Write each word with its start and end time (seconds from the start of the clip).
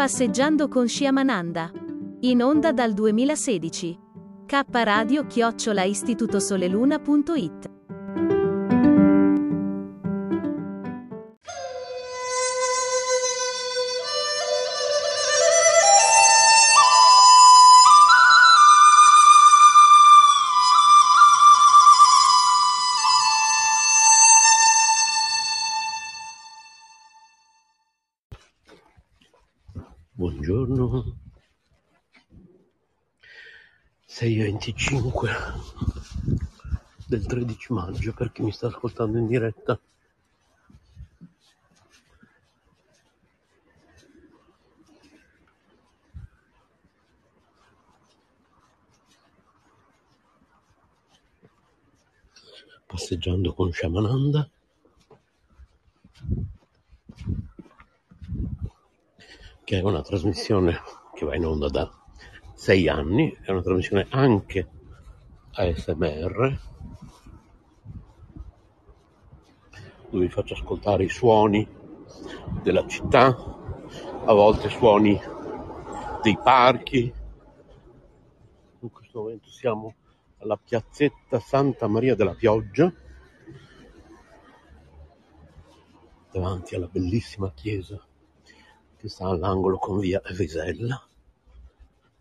Passeggiando 0.00 0.66
con 0.68 0.88
Sciamananda. 0.88 1.70
In 2.20 2.42
onda 2.42 2.72
dal 2.72 2.94
2016. 2.94 3.98
K 4.46 4.64
Radio 4.70 5.26
chiocciola 5.26 5.82
istitutosoleluna.it 5.82 7.79
6.25 34.20 35.30
del 37.06 37.24
13 37.24 37.72
maggio 37.72 38.12
per 38.12 38.30
chi 38.32 38.42
mi 38.42 38.52
sta 38.52 38.66
ascoltando 38.66 39.16
in 39.16 39.26
diretta. 39.26 39.80
Passeggiando 52.84 53.54
con 53.54 53.72
Shamananda. 53.72 54.50
che 59.64 59.78
è 59.78 59.82
una 59.82 60.02
trasmissione 60.02 60.80
che 61.14 61.24
va 61.24 61.36
in 61.36 61.46
onda 61.46 61.68
da 61.68 61.99
sei 62.60 62.88
anni, 62.88 63.34
è 63.40 63.50
una 63.52 63.62
trasmissione 63.62 64.06
anche 64.10 64.68
ASMR, 65.52 66.60
dove 70.10 70.26
vi 70.26 70.28
faccio 70.28 70.52
ascoltare 70.52 71.04
i 71.04 71.08
suoni 71.08 71.66
della 72.62 72.86
città, 72.86 73.28
a 73.28 74.32
volte 74.34 74.68
suoni 74.68 75.18
dei 76.22 76.36
parchi. 76.36 77.10
In 78.80 78.90
questo 78.90 79.20
momento 79.20 79.48
siamo 79.48 79.94
alla 80.40 80.60
piazzetta 80.62 81.40
Santa 81.40 81.86
Maria 81.86 82.14
della 82.14 82.34
Pioggia, 82.34 82.92
davanti 86.30 86.74
alla 86.74 86.88
bellissima 86.88 87.50
chiesa 87.54 87.98
che 88.98 89.08
sta 89.08 89.28
all'angolo 89.28 89.78
con 89.78 89.98
via 89.98 90.20
Vesella 90.36 91.04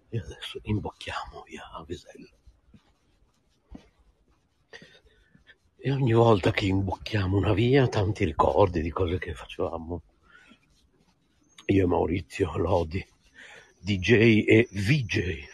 e 0.10 0.18
adesso 0.18 0.60
imbocchiamo 0.64 1.44
via 1.48 1.64
Vesella. 1.86 2.30
E 5.82 5.92
ogni 5.92 6.14
volta 6.14 6.52
che 6.52 6.66
imbocchiamo 6.66 7.38
una 7.38 7.54
via, 7.54 7.88
tanti 7.88 8.26
ricordi 8.26 8.82
di 8.82 8.90
cose 8.90 9.18
che 9.18 9.34
facevamo. 9.34 10.02
Io 11.68 11.84
e 11.84 11.88
Maurizio 11.88 12.58
Lodi, 12.58 13.06
DJ 13.78 14.44
e 14.46 14.68
VJ, 14.72 15.48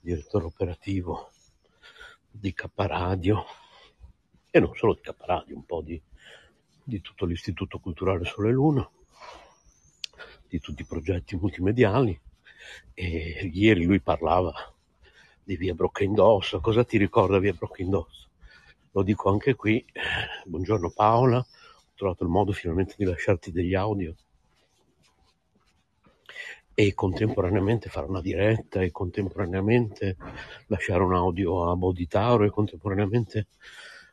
direttore 0.00 0.46
operativo 0.46 1.30
di 2.30 2.52
K 2.54 2.66
Radio 2.74 3.44
e 4.50 4.58
non 4.58 4.74
solo 4.74 4.94
di 4.94 5.00
K 5.02 5.14
Radio, 5.18 5.54
un 5.54 5.64
po' 5.64 5.82
di, 5.82 6.00
di 6.82 7.00
tutto 7.00 7.26
l'Istituto 7.26 7.78
Culturale 7.78 8.24
Sole 8.24 8.50
Luna 8.50 8.88
di 10.48 10.58
tutti 10.58 10.82
i 10.82 10.86
progetti 10.86 11.36
multimediali 11.36 12.18
e 12.94 13.50
ieri 13.52 13.84
lui 13.84 14.00
parlava 14.00 14.52
di 15.42 15.56
via 15.56 15.74
Brocca 15.74 16.04
Cosa 16.60 16.84
ti 16.84 16.96
ricorda 16.96 17.38
via 17.38 17.52
Brocca 17.52 17.82
Lo 18.92 19.02
dico 19.02 19.30
anche 19.30 19.54
qui. 19.54 19.84
Buongiorno 20.44 20.90
Paola, 20.90 21.38
ho 21.38 21.92
trovato 21.94 22.24
il 22.24 22.30
modo 22.30 22.52
finalmente 22.52 22.94
di 22.96 23.04
lasciarti 23.04 23.50
degli 23.50 23.74
audio. 23.74 24.14
E 26.72 26.94
contemporaneamente 26.94 27.88
fare 27.88 28.06
una 28.06 28.20
diretta 28.20 28.80
e 28.80 28.90
contemporaneamente 28.90 30.16
lasciare 30.66 31.02
un 31.02 31.14
audio 31.14 31.68
a 31.68 31.76
Boditauro 31.76 32.44
e 32.44 32.50
contemporaneamente 32.50 33.48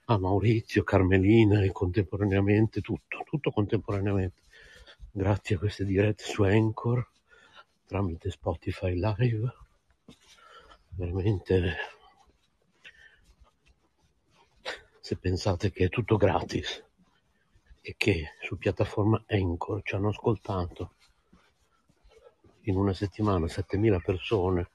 a 0.06 0.18
Maurizio, 0.18 0.84
Carmelina 0.84 1.64
e 1.64 1.72
contemporaneamente 1.72 2.82
tutto, 2.82 3.24
tutto 3.26 3.52
contemporaneamente. 3.52 4.42
Grazie 5.12 5.56
a 5.56 5.60
queste 5.60 5.86
dirette 5.86 6.24
su 6.24 6.44
Anchor 6.44 7.08
tramite 7.88 8.30
Spotify 8.30 8.94
Live. 8.94 9.56
Veramente, 10.90 11.76
se 15.00 15.16
pensate 15.16 15.72
che 15.72 15.86
è 15.86 15.90
tutto 15.90 16.18
gratis 16.18 16.84
e 17.82 17.96
che 17.98 18.34
su 18.42 18.58
piattaforma 18.58 19.24
Anchor 19.28 19.82
ci 19.84 19.96
hanno 19.96 20.10
ascoltato 20.10 20.96
in 22.64 22.76
una 22.76 22.94
settimana 22.94 23.48
7000 23.48 24.00
persone, 24.00 24.70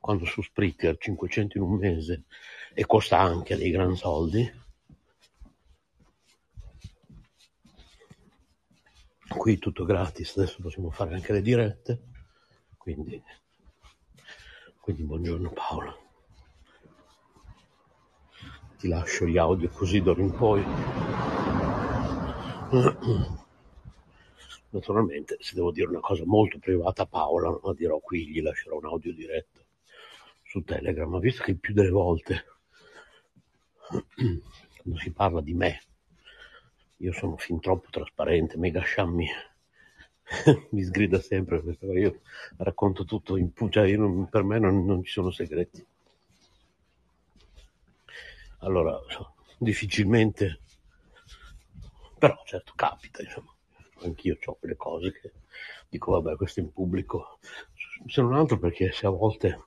quando 0.00 0.24
su 0.24 0.40
Spreaker 0.40 0.96
500 0.96 1.58
in 1.58 1.64
un 1.64 1.76
mese 1.76 2.24
e 2.72 2.86
costa 2.86 3.18
anche 3.18 3.56
dei 3.56 3.70
gran 3.70 3.94
soldi, 3.96 4.50
qui 9.46 9.58
tutto 9.58 9.84
gratis, 9.84 10.36
adesso 10.36 10.60
possiamo 10.60 10.90
fare 10.90 11.14
anche 11.14 11.32
le 11.32 11.40
dirette, 11.40 12.02
quindi, 12.76 13.22
quindi 14.80 15.04
buongiorno 15.04 15.52
Paola. 15.52 15.96
Ti 18.76 18.88
lascio 18.88 19.24
gli 19.24 19.38
audio 19.38 19.68
così 19.68 20.02
d'ora 20.02 20.20
in 20.20 20.32
poi. 20.32 20.64
Naturalmente, 24.70 25.36
se 25.38 25.54
devo 25.54 25.70
dire 25.70 25.90
una 25.90 26.00
cosa 26.00 26.24
molto 26.26 26.58
privata 26.58 27.02
a 27.02 27.06
Paola, 27.06 27.56
la 27.62 27.72
dirò 27.72 28.00
qui, 28.00 28.26
gli 28.26 28.42
lascerò 28.42 28.78
un 28.78 28.86
audio 28.86 29.14
diretto 29.14 29.64
su 30.42 30.64
Telegram, 30.64 31.08
ma 31.08 31.20
visto 31.20 31.44
che 31.44 31.54
più 31.54 31.72
delle 31.72 31.90
volte 31.90 32.46
quando 34.82 34.98
si 34.98 35.12
parla 35.12 35.40
di 35.40 35.54
me 35.54 35.82
io 36.98 37.12
sono 37.12 37.36
fin 37.36 37.60
troppo 37.60 37.88
trasparente, 37.90 38.56
Mega 38.56 38.82
Shammi 38.84 39.28
mi 40.70 40.82
sgrida 40.82 41.20
sempre 41.20 41.62
cosa, 41.62 41.92
io 41.92 42.20
racconto 42.56 43.04
tutto, 43.04 43.36
in, 43.36 43.52
cioè 43.70 43.94
non, 43.96 44.28
per 44.28 44.42
me 44.42 44.58
non, 44.58 44.84
non, 44.84 45.04
ci 45.04 45.12
sono 45.12 45.30
segreti. 45.30 45.84
Allora, 48.60 48.98
difficilmente, 49.58 50.60
però 52.18 52.42
certo 52.44 52.72
capita, 52.74 53.22
insomma, 53.22 53.54
anch'io 54.02 54.36
ho 54.44 54.54
quelle 54.54 54.76
cose 54.76 55.12
che 55.12 55.32
dico, 55.88 56.12
vabbè, 56.12 56.36
questo 56.36 56.60
in 56.60 56.72
pubblico, 56.72 57.38
se 58.06 58.20
non 58.22 58.34
altro 58.34 58.58
perché 58.58 58.90
se 58.90 59.06
a 59.06 59.10
volte 59.10 59.64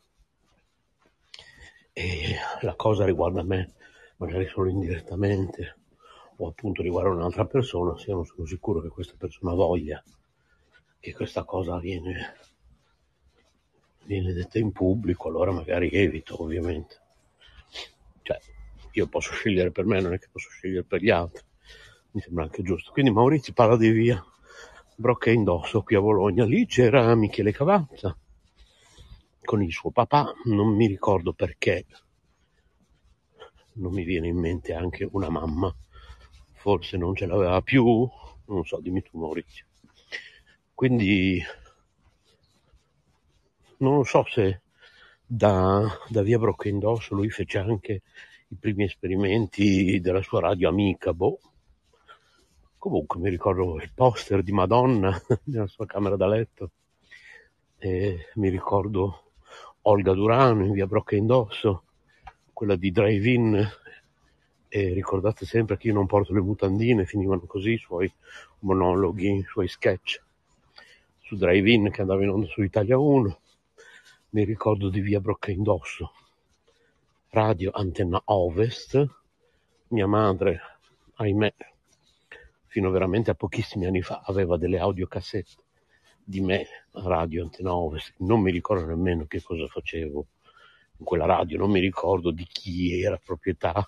eh, 1.93 2.35
la 2.61 2.75
cosa 2.75 3.05
riguarda 3.05 3.43
me, 3.43 3.75
magari 4.17 4.47
solo 4.47 4.69
indirettamente, 4.69 5.78
o 6.41 6.47
appunto 6.47 6.81
riguarda 6.81 7.09
un'altra 7.09 7.45
persona, 7.45 7.97
se 7.97 8.11
non 8.11 8.25
sono 8.25 8.45
sicuro 8.45 8.81
che 8.81 8.87
questa 8.87 9.15
persona 9.17 9.53
voglia 9.53 10.01
che 10.99 11.13
questa 11.13 11.43
cosa 11.43 11.79
viene, 11.79 12.35
viene 14.05 14.33
detta 14.33 14.57
in 14.57 14.71
pubblico, 14.71 15.27
allora 15.29 15.51
magari 15.51 15.89
evito 15.89 16.41
ovviamente. 16.41 17.01
Cioè, 18.21 18.39
io 18.91 19.07
posso 19.07 19.31
scegliere 19.31 19.71
per 19.71 19.85
me, 19.85 20.01
non 20.01 20.13
è 20.13 20.19
che 20.19 20.27
posso 20.31 20.49
scegliere 20.49 20.83
per 20.83 21.01
gli 21.01 21.09
altri. 21.09 21.43
Mi 22.11 22.21
sembra 22.21 22.43
anche 22.43 22.63
giusto. 22.63 22.91
Quindi 22.91 23.11
Maurizio 23.11 23.53
parla 23.53 23.77
di 23.77 23.91
via 23.91 24.21
Brocca 24.95 25.29
Indosso 25.29 25.83
qui 25.83 25.95
a 25.95 26.01
Bologna. 26.01 26.43
Lì 26.45 26.65
c'era 26.65 27.15
Michele 27.15 27.51
Cavazza 27.51 28.17
con 29.41 29.63
il 29.63 29.71
suo 29.71 29.91
papà, 29.91 30.33
non 30.45 30.75
mi 30.75 30.85
ricordo 30.85 31.33
perché, 31.33 31.85
non 33.73 33.93
mi 33.93 34.03
viene 34.03 34.27
in 34.27 34.37
mente 34.37 34.73
anche 34.73 35.07
una 35.11 35.29
mamma 35.29 35.73
forse 36.59 36.97
non 36.97 37.15
ce 37.15 37.25
l'aveva 37.25 37.61
più, 37.61 38.07
non 38.47 38.65
so, 38.65 38.79
dimmi 38.81 39.01
tu 39.01 39.17
Maurizio. 39.17 39.65
Quindi 40.73 41.41
non 43.77 44.03
so 44.03 44.25
se 44.27 44.61
da, 45.25 45.87
da 46.09 46.21
via 46.21 46.37
Brockendosso 46.37 47.15
lui 47.15 47.29
fece 47.29 47.59
anche 47.59 48.01
i 48.49 48.55
primi 48.55 48.83
esperimenti 48.83 50.01
della 50.01 50.21
sua 50.21 50.41
radio 50.41 50.67
amica, 50.67 51.13
boh. 51.13 51.39
Comunque 52.77 53.19
mi 53.19 53.29
ricordo 53.29 53.77
il 53.79 53.91
poster 53.93 54.43
di 54.43 54.51
Madonna 54.51 55.17
nella 55.45 55.67
sua 55.67 55.85
camera 55.85 56.17
da 56.17 56.27
letto 56.27 56.71
e 57.77 58.31
mi 58.35 58.49
ricordo 58.49 59.31
Olga 59.83 60.13
Durano 60.13 60.65
in 60.65 60.73
via 60.73 60.87
Brockendosso, 60.87 61.83
quella 62.51 62.75
di 62.75 62.91
Drive-In 62.91 63.65
e 64.69 64.93
ricordate 64.93 65.45
sempre 65.45 65.77
che 65.77 65.87
io 65.87 65.93
non 65.93 66.05
porto 66.05 66.31
le 66.33 66.41
mutandine, 66.41 67.05
finivano 67.05 67.41
così 67.41 67.71
i 67.71 67.77
suoi 67.77 68.11
monologhi, 68.59 69.37
i 69.37 69.43
suoi 69.43 69.67
sketch 69.67 70.21
su 71.21 71.35
Drive-In 71.35 71.91
che 71.91 72.01
andava 72.01 72.23
in 72.23 72.29
onda 72.29 72.47
su 72.47 72.61
Italia 72.61 72.97
1 72.97 73.39
mi 74.31 74.43
ricordo 74.43 74.89
di 74.89 75.01
via 75.01 75.19
Brocca 75.19 75.49
Indosso, 75.49 76.11
radio 77.29 77.71
antenna 77.71 78.21
ovest, 78.25 79.03
mia 79.87 80.05
madre, 80.05 80.61
ahimè, 81.15 81.53
fino 82.67 82.91
veramente 82.91 83.31
a 83.31 83.35
pochissimi 83.35 83.87
anni 83.87 84.03
fa 84.03 84.21
aveva 84.23 84.57
delle 84.57 84.77
audiocassette 84.77 85.63
di 86.23 86.41
me 86.41 86.67
radio 86.91 87.43
antenna 87.43 87.75
ovest, 87.75 88.13
non 88.17 88.41
mi 88.41 88.51
ricordo 88.51 88.85
nemmeno 88.85 89.25
che 89.25 89.41
cosa 89.41 89.65
facevo 89.65 90.27
in 90.97 91.05
quella 91.05 91.25
radio, 91.25 91.57
non 91.57 91.71
mi 91.71 91.79
ricordo 91.79 92.29
di 92.29 92.45
chi 92.45 93.01
era 93.01 93.17
proprietà, 93.17 93.83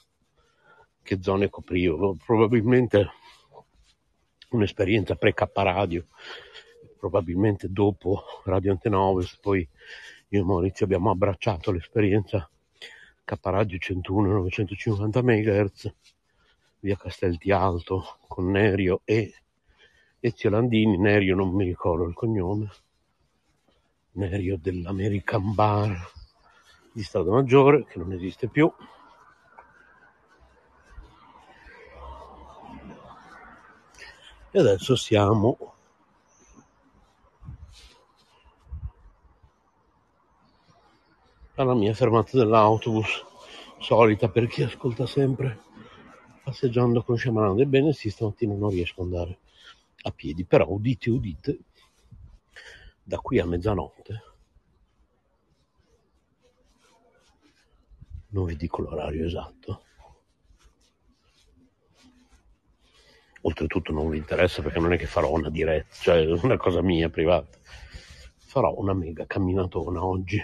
che 1.01 1.21
zone 1.21 1.49
coprivo, 1.49 2.15
probabilmente 2.23 3.09
un'esperienza 4.49 5.15
pre-K 5.15 5.49
radio, 5.53 6.05
probabilmente 6.97 7.67
dopo 7.71 8.23
Radio 8.45 8.71
Antena 8.71 8.99
poi 9.41 9.67
io 10.27 10.39
e 10.39 10.43
Maurizio 10.43 10.85
abbiamo 10.85 11.09
abbracciato 11.09 11.71
l'esperienza 11.71 12.49
K-Radio 13.23 13.77
101 13.77 14.31
950 14.33 15.21
MHz 15.21 15.93
via 16.79 16.95
Castelti 16.95 17.51
Alto 17.51 18.17
con 18.27 18.49
Nerio 18.51 19.01
e 19.03 19.33
Ezio 20.19 20.49
Landini, 20.49 20.97
Nerio 20.97 21.35
non 21.35 21.53
mi 21.53 21.63
ricordo 21.63 22.07
il 22.07 22.13
cognome, 22.13 22.69
Nerio 24.11 24.57
dell'American 24.57 25.53
Bar 25.53 25.97
di 26.93 27.03
Strada 27.03 27.31
Maggiore 27.31 27.85
che 27.85 27.97
non 27.97 28.11
esiste 28.13 28.47
più. 28.47 28.71
E 34.53 34.59
adesso 34.59 34.97
siamo 34.97 35.75
alla 41.55 41.73
mia 41.73 41.93
fermata 41.93 42.37
dell'autobus, 42.37 43.25
solita 43.79 44.27
per 44.27 44.47
chi 44.47 44.63
ascolta 44.63 45.05
sempre 45.05 45.59
passeggiando 46.43 47.01
con 47.03 47.15
Sciamanando. 47.15 47.61
Ebbene 47.61 47.93
sì, 47.93 48.09
stamattina 48.09 48.53
non 48.53 48.71
riesco 48.71 49.01
ad 49.01 49.07
andare 49.07 49.39
a 50.01 50.11
piedi, 50.11 50.43
però 50.43 50.67
udite, 50.67 51.09
udite, 51.09 51.59
da 53.03 53.19
qui 53.19 53.39
a 53.39 53.45
mezzanotte, 53.45 54.23
non 58.29 58.45
vi 58.45 58.55
dico 58.57 58.81
l'orario 58.81 59.25
esatto, 59.25 59.83
oltretutto 63.41 63.91
non 63.91 64.09
vi 64.09 64.17
interessa 64.17 64.61
perché 64.61 64.79
non 64.79 64.93
è 64.93 64.97
che 64.97 65.07
farò 65.07 65.31
una 65.31 65.49
diretta, 65.49 65.93
cioè 65.93 66.25
una 66.43 66.57
cosa 66.57 66.81
mia 66.81 67.09
privata, 67.09 67.57
farò 68.37 68.73
una 68.77 68.93
mega 68.93 69.25
camminatona 69.25 70.03
oggi 70.03 70.41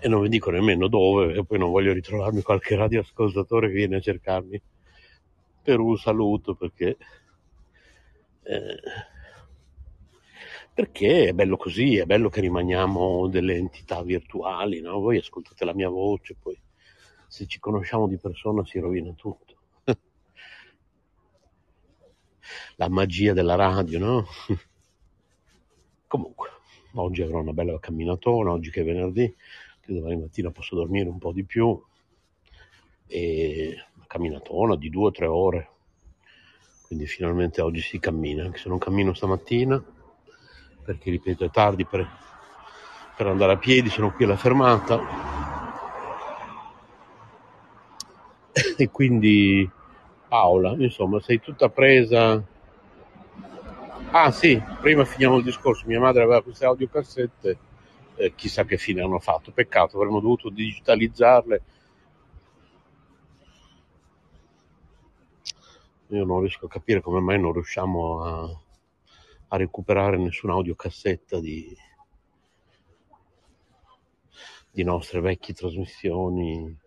e 0.00 0.08
non 0.08 0.22
vi 0.22 0.28
dico 0.28 0.50
nemmeno 0.50 0.86
dove 0.86 1.34
e 1.34 1.44
poi 1.44 1.58
non 1.58 1.70
voglio 1.70 1.92
ritrovarmi 1.92 2.42
qualche 2.42 2.76
radioascoltatore 2.76 3.68
che 3.68 3.74
viene 3.74 3.96
a 3.96 4.00
cercarmi 4.00 4.60
per 5.62 5.80
un 5.80 5.96
saluto 5.98 6.54
perché 6.54 6.96
eh, 8.44 8.80
perché 10.72 11.30
è 11.30 11.32
bello 11.32 11.56
così, 11.56 11.96
è 11.96 12.04
bello 12.04 12.28
che 12.28 12.40
rimaniamo 12.40 13.26
delle 13.26 13.56
entità 13.56 14.00
virtuali, 14.04 14.80
no? 14.80 15.00
Voi 15.00 15.18
ascoltate 15.18 15.64
la 15.64 15.74
mia 15.74 15.88
voce, 15.88 16.36
poi 16.40 16.56
se 17.26 17.46
ci 17.46 17.58
conosciamo 17.58 18.06
di 18.06 18.16
persona 18.16 18.64
si 18.64 18.78
rovina 18.78 19.12
tutto. 19.14 19.47
La 22.76 22.88
magia 22.88 23.32
della 23.32 23.54
radio, 23.54 23.98
no? 23.98 24.26
Comunque, 26.06 26.48
oggi 26.94 27.22
avrò 27.22 27.40
una 27.40 27.52
bella 27.52 27.78
camminatona, 27.78 28.50
oggi 28.50 28.70
che 28.70 28.80
è 28.80 28.84
venerdì, 28.84 29.34
che 29.80 29.92
domani 29.92 30.16
mattina 30.16 30.50
posso 30.50 30.74
dormire 30.74 31.08
un 31.08 31.18
po' 31.18 31.32
di 31.32 31.44
più, 31.44 31.80
e 33.06 33.74
una 33.94 34.04
camminatona 34.06 34.76
di 34.76 34.90
due 34.90 35.06
o 35.06 35.10
tre 35.10 35.26
ore, 35.26 35.70
quindi 36.86 37.06
finalmente 37.06 37.60
oggi 37.60 37.80
si 37.80 37.98
cammina, 37.98 38.44
anche 38.44 38.58
se 38.58 38.68
non 38.68 38.78
cammino 38.78 39.12
stamattina, 39.12 39.82
perché 40.82 41.10
ripeto 41.10 41.44
è 41.44 41.50
tardi 41.50 41.84
per, 41.84 42.08
per 43.16 43.26
andare 43.26 43.52
a 43.52 43.58
piedi, 43.58 43.90
sono 43.90 44.12
qui 44.12 44.24
alla 44.24 44.36
fermata, 44.36 45.36
e 48.76 48.90
quindi 48.90 49.70
Paola, 50.28 50.74
insomma, 50.78 51.20
sei 51.20 51.40
tutta 51.40 51.68
presa. 51.70 52.44
Ah 54.10 54.30
sì, 54.30 54.60
prima 54.80 55.04
finiamo 55.04 55.36
il 55.38 55.42
discorso, 55.42 55.86
mia 55.86 56.00
madre 56.00 56.22
aveva 56.22 56.42
queste 56.42 56.64
audiocassette, 56.66 57.58
eh, 58.16 58.34
chissà 58.34 58.64
che 58.64 58.76
fine 58.76 59.02
hanno 59.02 59.18
fatto, 59.18 59.52
peccato, 59.52 59.96
avremmo 59.96 60.20
dovuto 60.20 60.50
digitalizzarle. 60.50 61.62
Io 66.08 66.24
non 66.24 66.40
riesco 66.40 66.66
a 66.66 66.70
capire 66.70 67.02
come 67.02 67.20
mai 67.20 67.38
non 67.38 67.52
riusciamo 67.52 68.22
a, 68.22 68.60
a 69.48 69.56
recuperare 69.56 70.16
nessuna 70.16 70.54
audiocassetta 70.54 71.38
di, 71.38 71.76
di 74.70 74.82
nostre 74.84 75.20
vecchie 75.20 75.52
trasmissioni 75.52 76.86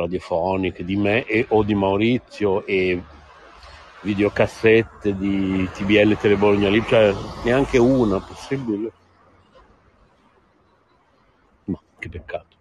radiofoniche 0.00 0.84
di 0.84 0.96
me 0.96 1.24
e, 1.24 1.46
o 1.48 1.62
di 1.62 1.74
Maurizio 1.74 2.66
e 2.66 3.00
videocassette 4.02 5.16
di 5.16 5.68
TBL 5.72 6.16
Telebologna 6.16 6.68
lì, 6.68 6.82
cioè 6.86 7.14
neanche 7.44 7.78
una 7.78 8.20
possibile. 8.20 8.92
Ma 11.64 11.80
che 11.98 12.08
peccato. 12.08 12.56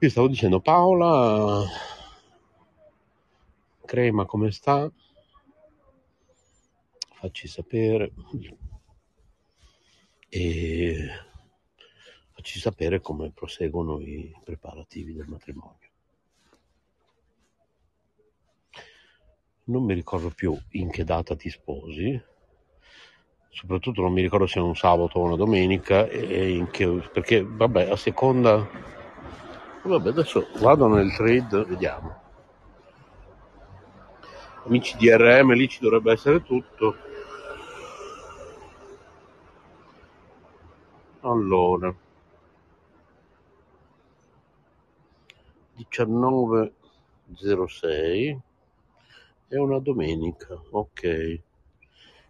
Io 0.00 0.10
stavo 0.10 0.28
dicendo 0.28 0.60
Paola, 0.60 1.64
Crema 3.86 4.26
come 4.26 4.50
sta? 4.50 4.90
Facci 7.14 7.48
sapere. 7.48 8.12
E 10.28 11.08
facci 12.32 12.58
sapere 12.58 13.00
come 13.00 13.30
proseguono 13.30 14.00
i 14.00 14.34
preparativi 14.44 15.14
del 15.14 15.28
matrimonio. 15.28 15.85
Non 19.68 19.84
mi 19.84 19.94
ricordo 19.94 20.30
più 20.30 20.56
in 20.72 20.90
che 20.90 21.04
data 21.04 21.34
ti 21.34 21.48
sposi, 21.50 22.22
soprattutto 23.48 24.02
non 24.02 24.12
mi 24.12 24.22
ricordo 24.22 24.46
se 24.46 24.60
è 24.60 24.62
un 24.62 24.76
sabato 24.76 25.18
o 25.18 25.24
una 25.24 25.34
domenica, 25.36 26.06
che, 26.06 27.02
perché 27.12 27.44
vabbè, 27.44 27.90
a 27.90 27.96
seconda... 27.96 28.94
Vabbè, 29.82 30.08
adesso 30.08 30.46
vado 30.58 30.86
nel 30.88 31.12
trade, 31.14 31.64
vediamo. 31.64 32.24
Amici 34.64 34.96
DRM, 34.98 35.52
lì 35.52 35.68
ci 35.68 35.80
dovrebbe 35.80 36.12
essere 36.12 36.42
tutto. 36.42 36.96
Allora, 41.20 41.94
19.06 45.76 48.38
è 49.48 49.56
una 49.56 49.78
domenica, 49.78 50.60
ok. 50.70 51.40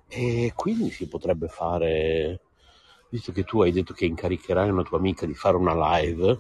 E 0.09 0.53
quindi 0.55 0.91
si 0.91 1.09
potrebbe 1.09 1.49
fare, 1.49 2.41
visto 3.09 3.33
che 3.33 3.45
tu 3.45 3.63
hai 3.63 3.73
detto 3.73 3.93
che 3.95 4.05
incaricherai 4.05 4.71
una 4.71 4.83
tua 4.83 4.99
amica 4.99 5.27
di 5.27 5.35
fare 5.35 5.57
una 5.57 5.99
live 5.99 6.39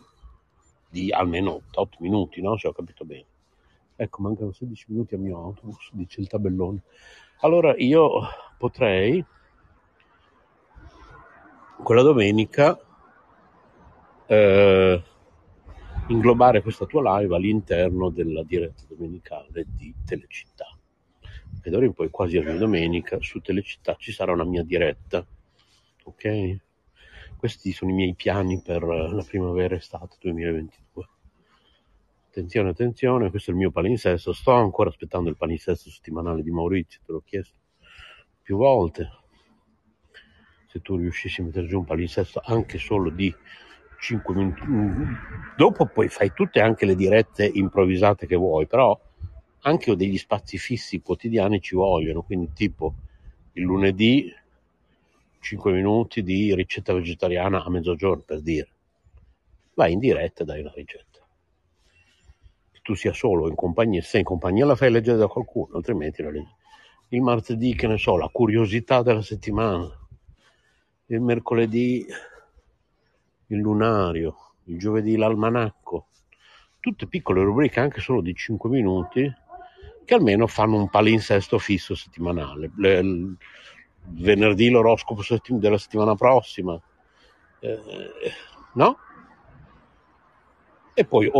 di 0.88 1.10
almeno 1.10 1.62
8 1.72 1.96
minuti, 2.00 2.40
no? 2.40 2.56
Se 2.56 2.68
ho 2.68 2.72
capito 2.72 3.04
bene. 3.04 3.24
Ecco, 3.96 4.22
mancano 4.22 4.52
16 4.52 4.86
minuti 4.88 5.14
al 5.14 5.20
mio 5.20 5.38
autobus, 5.38 5.90
dice 5.92 6.20
il 6.20 6.28
tabellone. 6.28 6.82
Allora 7.40 7.74
io 7.76 8.10
potrei 8.58 9.24
quella 11.82 12.02
domenica 12.02 12.78
eh, 14.26 15.02
inglobare 16.08 16.62
questa 16.62 16.86
tua 16.86 17.18
live 17.18 17.34
all'interno 17.34 18.10
della 18.10 18.44
diretta 18.44 18.82
domenicale 18.88 19.66
di 19.76 19.92
Telecittà 20.04 20.66
e 21.62 21.70
d'ora 21.70 21.84
in 21.84 21.94
poi 21.94 22.10
quasi 22.10 22.36
ogni 22.36 22.56
domenica 22.58 23.18
su 23.20 23.40
Telecittà 23.40 23.96
ci 23.98 24.12
sarà 24.12 24.30
una 24.32 24.44
mia 24.44 24.62
diretta, 24.62 25.26
ok? 26.04 26.56
Questi 27.36 27.72
sono 27.72 27.90
i 27.90 27.94
miei 27.94 28.14
piani 28.14 28.62
per 28.62 28.84
la 28.84 29.24
primavera-estate 29.26 30.16
2022. 30.20 31.08
Attenzione, 32.28 32.68
attenzione, 32.68 33.30
questo 33.30 33.50
è 33.50 33.52
il 33.52 33.58
mio 33.58 33.72
palinsesto. 33.72 34.32
Sto 34.32 34.52
ancora 34.52 34.90
aspettando 34.90 35.28
il 35.28 35.36
palinsesto 35.36 35.90
settimanale 35.90 36.42
di 36.42 36.50
Maurizio, 36.50 37.00
te 37.04 37.12
l'ho 37.12 37.22
chiesto 37.24 37.56
più 38.42 38.56
volte. 38.56 39.10
Se 40.68 40.80
tu 40.80 40.96
riuscissi 40.96 41.40
a 41.40 41.44
mettere 41.44 41.66
giù 41.66 41.78
un 41.78 41.84
palinsesto 41.84 42.40
anche 42.44 42.78
solo 42.78 43.10
di 43.10 43.34
5 43.98 44.34
minuti, 44.34 44.62
dopo 45.56 45.86
poi 45.86 46.08
fai 46.08 46.32
tutte 46.32 46.60
anche 46.60 46.86
le 46.86 46.94
dirette 46.94 47.44
improvvisate 47.46 48.26
che 48.26 48.36
vuoi, 48.36 48.66
però 48.66 48.98
anche 49.60 49.96
degli 49.96 50.18
spazi 50.18 50.58
fissi 50.58 51.00
quotidiani 51.00 51.60
ci 51.60 51.74
vogliono, 51.74 52.22
quindi 52.22 52.52
tipo 52.52 52.94
il 53.52 53.62
lunedì 53.62 54.32
5 55.40 55.72
minuti 55.72 56.22
di 56.22 56.54
ricetta 56.54 56.92
vegetariana 56.92 57.62
a 57.62 57.70
mezzogiorno 57.70 58.22
per 58.22 58.40
dire. 58.42 58.68
Vai 59.74 59.92
in 59.92 59.98
diretta 59.98 60.42
e 60.42 60.46
dai 60.46 60.60
una 60.60 60.72
ricetta. 60.74 61.20
Che 62.72 62.80
tu 62.82 62.94
sia 62.94 63.12
solo 63.12 63.48
in 63.48 63.54
compagnia, 63.54 64.02
se 64.02 64.18
in 64.18 64.24
compagnia 64.24 64.66
la 64.66 64.74
fai 64.74 64.90
leggere 64.90 65.18
da 65.18 65.26
qualcuno, 65.28 65.76
altrimenti 65.76 66.22
la 66.22 66.30
leggi. 66.30 66.54
Il 67.10 67.22
martedì, 67.22 67.74
che 67.74 67.86
ne 67.86 67.98
so, 67.98 68.16
la 68.16 68.28
curiosità 68.32 69.02
della 69.02 69.22
settimana. 69.22 69.88
Il 71.06 71.20
mercoledì 71.20 72.04
il 73.48 73.58
lunario, 73.58 74.52
il 74.64 74.78
giovedì 74.78 75.16
l'almanacco. 75.16 76.06
Tutte 76.80 77.06
piccole 77.06 77.42
rubriche 77.42 77.80
anche 77.80 78.00
solo 78.00 78.20
di 78.20 78.34
5 78.34 78.70
minuti 78.70 79.32
che 80.04 80.14
almeno 80.14 80.46
fanno 80.46 80.76
un 80.76 80.88
palinsesto 80.88 81.58
fisso 81.58 81.94
settimanale. 81.94 82.70
Le, 82.76 83.36
venerdì 84.08 84.70
l'oroscopo 84.70 85.22
della 85.48 85.78
settimana 85.78 86.14
prossima, 86.14 86.80
eh, 87.58 87.78
no? 88.74 88.98
E 90.94 91.04
poi 91.04 91.30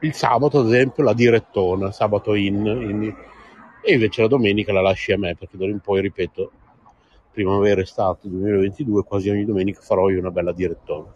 il 0.00 0.14
sabato, 0.14 0.60
ad 0.60 0.66
esempio, 0.66 1.02
la 1.02 1.12
direttona, 1.12 1.92
sabato 1.92 2.34
in, 2.34 2.64
in, 2.64 3.14
e 3.82 3.92
invece 3.92 4.22
la 4.22 4.28
domenica 4.28 4.72
la 4.72 4.80
lasci 4.80 5.12
a 5.12 5.18
me, 5.18 5.36
perché 5.36 5.58
d'ora 5.58 5.70
in 5.70 5.80
poi, 5.80 6.00
ripeto, 6.00 6.52
primavera, 7.30 7.82
estate 7.82 8.30
2022, 8.30 9.02
quasi 9.02 9.28
ogni 9.28 9.44
domenica 9.44 9.80
farò 9.82 10.08
io 10.08 10.20
una 10.20 10.30
bella 10.30 10.52
direttona. 10.52 11.12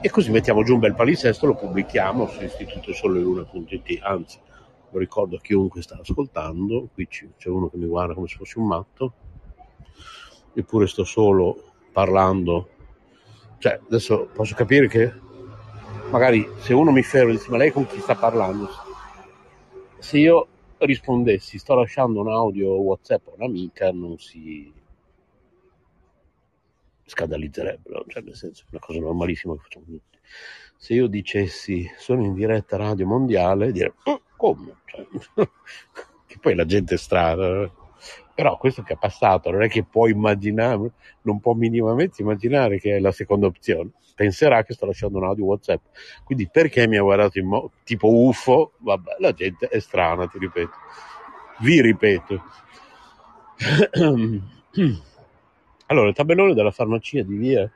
E 0.00 0.10
così 0.10 0.30
mettiamo 0.30 0.62
giù 0.62 0.74
un 0.74 0.80
bel 0.80 0.94
palinsesto, 0.94 1.46
lo 1.46 1.54
pubblichiamo 1.54 2.28
su 2.28 2.44
istitutosoleluna.it, 2.44 3.98
anzi, 4.02 4.38
lo 4.90 4.98
ricordo 4.98 5.36
a 5.36 5.40
chiunque 5.40 5.82
sta 5.82 5.98
ascoltando, 6.00 6.88
qui 6.92 7.08
c'è 7.08 7.48
uno 7.48 7.68
che 7.68 7.76
mi 7.76 7.86
guarda 7.86 8.14
come 8.14 8.28
se 8.28 8.36
fosse 8.36 8.58
un 8.58 8.66
matto, 8.66 9.12
eppure 10.54 10.86
sto 10.86 11.04
solo 11.04 11.72
parlando. 11.92 12.68
Cioè, 13.58 13.80
adesso 13.86 14.28
posso 14.32 14.54
capire 14.54 14.86
che 14.86 15.12
magari 16.10 16.46
se 16.58 16.74
uno 16.74 16.92
mi 16.92 17.02
ferma 17.02 17.30
e 17.30 17.34
dice 17.34 17.50
ma 17.50 17.56
lei 17.56 17.72
con 17.72 17.86
chi 17.86 17.98
sta 18.00 18.14
parlando? 18.14 18.68
Se 19.98 20.18
io 20.18 20.46
rispondessi 20.78 21.58
sto 21.58 21.74
lasciando 21.74 22.20
un 22.20 22.28
audio 22.28 22.68
WhatsApp 22.80 23.28
a 23.28 23.32
un'amica 23.36 23.90
non 23.92 24.18
si 24.18 24.72
scandalizzerebbero, 27.06 28.04
cioè 28.08 28.22
nel 28.22 28.34
senso 28.34 28.64
è 28.64 28.66
una 28.70 28.80
cosa 28.80 28.98
normalissima 28.98 29.54
che 29.54 29.60
facciamo 29.62 29.84
tutti. 29.86 30.18
Se 30.76 30.92
io 30.92 31.06
dicessi 31.06 31.88
sono 31.96 32.24
in 32.24 32.34
diretta 32.34 32.76
radio 32.76 33.06
mondiale, 33.06 33.72
dire 33.72 33.94
oh, 34.04 34.22
come? 34.36 34.80
Cioè, 34.84 35.06
che 36.26 36.38
poi 36.40 36.54
la 36.54 36.66
gente 36.66 36.94
è 36.94 36.98
strana. 36.98 37.70
Però 38.34 38.58
questo 38.58 38.82
che 38.82 38.92
è 38.92 38.98
passato 38.98 39.50
non 39.50 39.62
è 39.62 39.68
che 39.68 39.82
può 39.84 40.08
immaginare, 40.08 40.92
non 41.22 41.40
può 41.40 41.54
minimamente 41.54 42.20
immaginare 42.20 42.78
che 42.78 42.96
è 42.96 42.98
la 42.98 43.12
seconda 43.12 43.46
opzione. 43.46 43.92
Penserà 44.14 44.62
che 44.62 44.74
sto 44.74 44.84
lasciando 44.84 45.16
un 45.16 45.24
audio 45.24 45.46
WhatsApp. 45.46 45.82
Quindi 46.22 46.48
perché 46.50 46.86
mi 46.86 46.98
ha 46.98 47.02
guardato 47.02 47.38
in 47.38 47.46
modo 47.46 47.72
tipo 47.84 48.08
UFO? 48.08 48.72
Vabbè, 48.78 49.16
la 49.20 49.32
gente 49.32 49.68
è 49.68 49.78
strana, 49.78 50.26
ti 50.26 50.38
ripeto. 50.38 50.74
Vi 51.60 51.80
ripeto. 51.80 52.42
allora, 55.86 56.08
il 56.08 56.14
tabellone 56.14 56.54
della 56.54 56.70
farmacia 56.70 57.22
di 57.22 57.36
via 57.36 57.70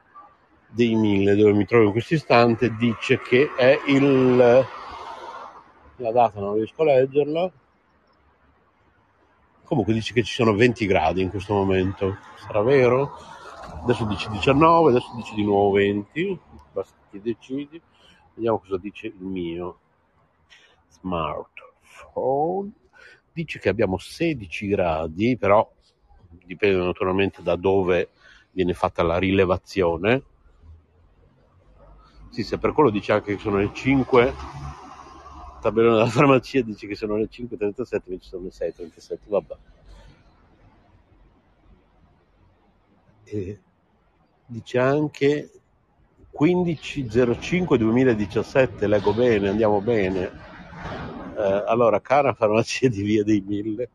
dei 0.68 0.94
Mille, 0.94 1.34
dove 1.34 1.52
mi 1.52 1.66
trovo 1.66 1.86
in 1.86 1.92
questo 1.92 2.14
istante, 2.14 2.74
dice 2.76 3.20
che 3.20 3.54
è 3.56 3.78
il... 3.86 4.36
la 4.36 6.12
data 6.12 6.40
non 6.40 6.54
riesco 6.54 6.82
a 6.82 6.84
leggerla, 6.86 7.52
Comunque 9.70 9.94
dice 9.94 10.12
che 10.12 10.24
ci 10.24 10.34
sono 10.34 10.56
20 10.56 10.84
gradi 10.84 11.22
in 11.22 11.30
questo 11.30 11.54
momento. 11.54 12.16
Sarà 12.38 12.60
vero? 12.60 13.12
Adesso 13.84 14.04
dice 14.04 14.28
19, 14.28 14.90
adesso 14.90 15.12
dice 15.14 15.32
di 15.36 15.44
nuovo 15.44 15.76
20. 15.76 16.40
Basta 16.72 16.96
che 17.08 17.20
decidi. 17.22 17.80
Vediamo 18.34 18.58
cosa 18.58 18.78
dice 18.78 19.06
il 19.06 19.14
mio 19.20 19.78
smartphone. 20.88 22.72
Dice 23.32 23.60
che 23.60 23.68
abbiamo 23.68 23.96
16 23.96 24.66
gradi, 24.66 25.36
però 25.36 25.72
dipende 26.44 26.84
naturalmente 26.84 27.42
da 27.42 27.56
dove 27.56 28.10
viene 28.50 28.74
fatta 28.74 29.02
la 29.02 29.18
rilevazione. 29.18 30.22
Sì, 32.30 32.42
se 32.44 32.58
per 32.58 32.72
quello 32.72 32.90
dice 32.90 33.12
anche 33.12 33.34
che 33.34 33.40
sono 33.40 33.58
le 33.58 33.70
5 33.72 34.34
tabellone 35.60 35.96
della 35.96 36.08
farmacia 36.08 36.62
dice 36.62 36.86
che 36.86 36.94
sono 36.94 37.16
le 37.16 37.28
5.37 37.30 38.00
invece 38.06 38.28
sono 38.28 38.44
le 38.44 38.50
6.37 38.50 39.18
vabbè. 39.26 39.56
E 43.24 43.60
dice 44.46 44.78
anche 44.78 45.50
15.05 46.32 47.76
2017 47.76 48.86
leggo 48.86 49.12
bene 49.12 49.48
andiamo 49.48 49.80
bene. 49.80 50.48
Eh, 51.36 51.64
allora 51.66 52.00
cara 52.00 52.32
farmacia 52.32 52.88
di 52.88 53.02
via 53.02 53.22
dei 53.22 53.40
mille 53.40 53.90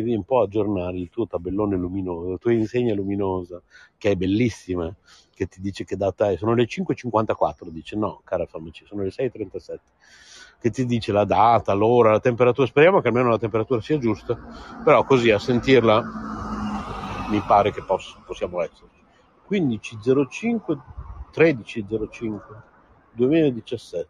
devi 0.00 0.14
un 0.14 0.24
po' 0.24 0.42
aggiornare 0.42 0.98
il 0.98 1.08
tuo 1.10 1.26
tabellone 1.26 1.76
luminoso 1.76 2.30
la 2.30 2.36
tua 2.36 2.52
insegna 2.52 2.94
luminosa 2.94 3.60
che 3.96 4.10
è 4.10 4.16
bellissima 4.16 4.94
che 5.36 5.46
ti 5.46 5.60
dice 5.60 5.84
che 5.84 5.96
data 5.96 6.30
è, 6.30 6.38
sono 6.38 6.54
le 6.54 6.64
5.54, 6.64 7.68
dice 7.68 7.94
no, 7.94 8.22
cara 8.24 8.46
farmacia, 8.46 8.86
sono 8.86 9.02
le 9.02 9.10
6.37, 9.10 9.78
che 10.58 10.70
ti 10.70 10.86
dice 10.86 11.12
la 11.12 11.26
data, 11.26 11.74
l'ora, 11.74 12.12
la 12.12 12.20
temperatura, 12.20 12.66
speriamo 12.66 13.02
che 13.02 13.08
almeno 13.08 13.28
la 13.28 13.38
temperatura 13.38 13.82
sia 13.82 13.98
giusta, 13.98 14.34
però 14.82 15.04
così 15.04 15.30
a 15.30 15.38
sentirla 15.38 16.02
mi 17.28 17.38
pare 17.40 17.70
che 17.70 17.82
posso, 17.84 18.22
possiamo 18.24 18.62
essere. 18.62 18.88
15.05, 19.46 20.80
13.05, 21.34 22.40
2017. 23.12 24.08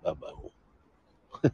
Vabbè. 0.00 0.26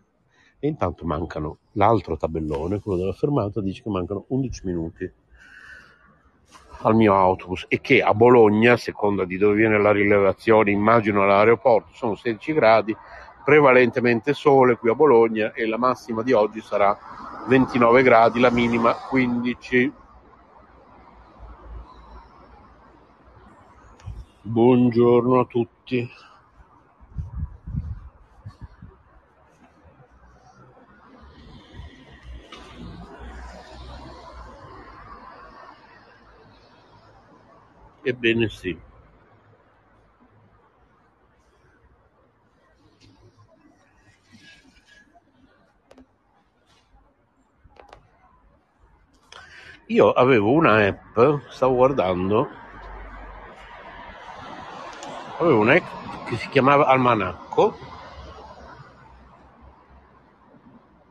e 0.61 0.69
intanto 0.69 1.05
mancano 1.05 1.59
l'altro 1.73 2.17
tabellone, 2.17 2.81
quello 2.81 2.99
della 2.99 3.13
fermata, 3.13 3.61
dice 3.61 3.83
che 3.83 3.91
mancano 3.91 4.25
11 4.29 4.61
minuti 4.65 5.13
al 6.83 6.95
mio 6.95 7.15
autobus 7.15 7.67
e 7.69 7.81
che 7.81 8.03
a 8.03 8.15
Bologna, 8.15 8.73
a 8.73 8.77
seconda 8.77 9.25
di 9.25 9.37
dove 9.37 9.55
viene 9.55 9.79
la 9.79 9.93
rilevazione, 9.93 10.71
immagino 10.71 11.23
all'aeroporto, 11.23 11.91
sono 11.93 12.15
16 12.15 12.53
gradi, 12.53 12.97
prevalentemente 13.45 14.33
sole 14.33 14.77
qui 14.77 14.91
a 14.91 14.95
Bologna 14.95 15.53
e 15.53 15.67
la 15.67 15.79
massima 15.79 16.23
di 16.23 16.33
oggi 16.33 16.61
sarà 16.61 16.97
29 17.49 18.03
gradi, 18.03 18.41
la 18.41 18.51
minima 18.51 18.95
15. 18.95 19.93
Buongiorno 24.43 25.41
a 25.41 25.45
tutti. 25.45 26.09
Ebbene 38.03 38.49
sì. 38.49 38.79
Io 49.87 50.13
avevo 50.13 50.53
una 50.53 50.87
app, 50.87 51.19
stavo 51.49 51.75
guardando, 51.75 52.49
avevo 55.39 55.61
un'app 55.61 56.27
che 56.29 56.37
si 56.37 56.49
chiamava 56.49 56.87
Almanacco. 56.87 57.77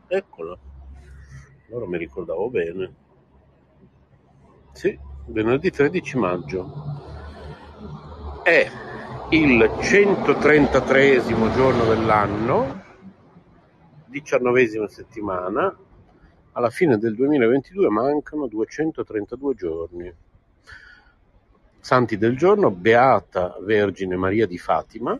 Eccola. 0.08 0.58
Allora 1.68 1.88
mi 1.88 1.98
ricordavo 1.98 2.50
bene. 2.50 2.96
Sì, 4.72 4.98
venerdì 5.30 5.70
13 5.70 6.18
maggio. 6.18 6.72
È 8.44 8.70
il 9.30 9.72
133 9.82 11.24
giorno 11.54 11.86
dell'anno 11.86 12.84
diciannovesima 14.06 14.88
settimana, 14.88 15.78
alla 16.54 16.70
fine 16.72 16.98
del 16.98 17.14
2022 17.14 17.90
mancano 17.90 18.48
232 18.48 19.56
giorni. 19.56 20.14
Santi 21.80 22.18
del 22.18 22.36
giorno, 22.36 22.72
Beata 22.72 23.56
Vergine 23.62 24.16
Maria 24.16 24.48
di 24.48 24.58
Fatima, 24.58 25.20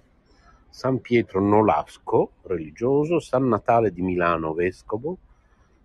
San 0.70 1.02
Pietro 1.02 1.40
Nolasco, 1.40 2.34
religioso, 2.44 3.20
San 3.20 3.48
Natale 3.48 3.92
di 3.92 4.02
Milano, 4.02 4.54
vescovo, 4.54 5.18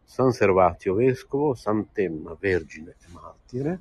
San 0.02 0.32
Servatio, 0.32 0.94
vescovo, 0.94 1.54
Sant'Emma, 1.54 2.36
vergine 2.38 2.96
e 3.00 3.12
martire, 3.12 3.80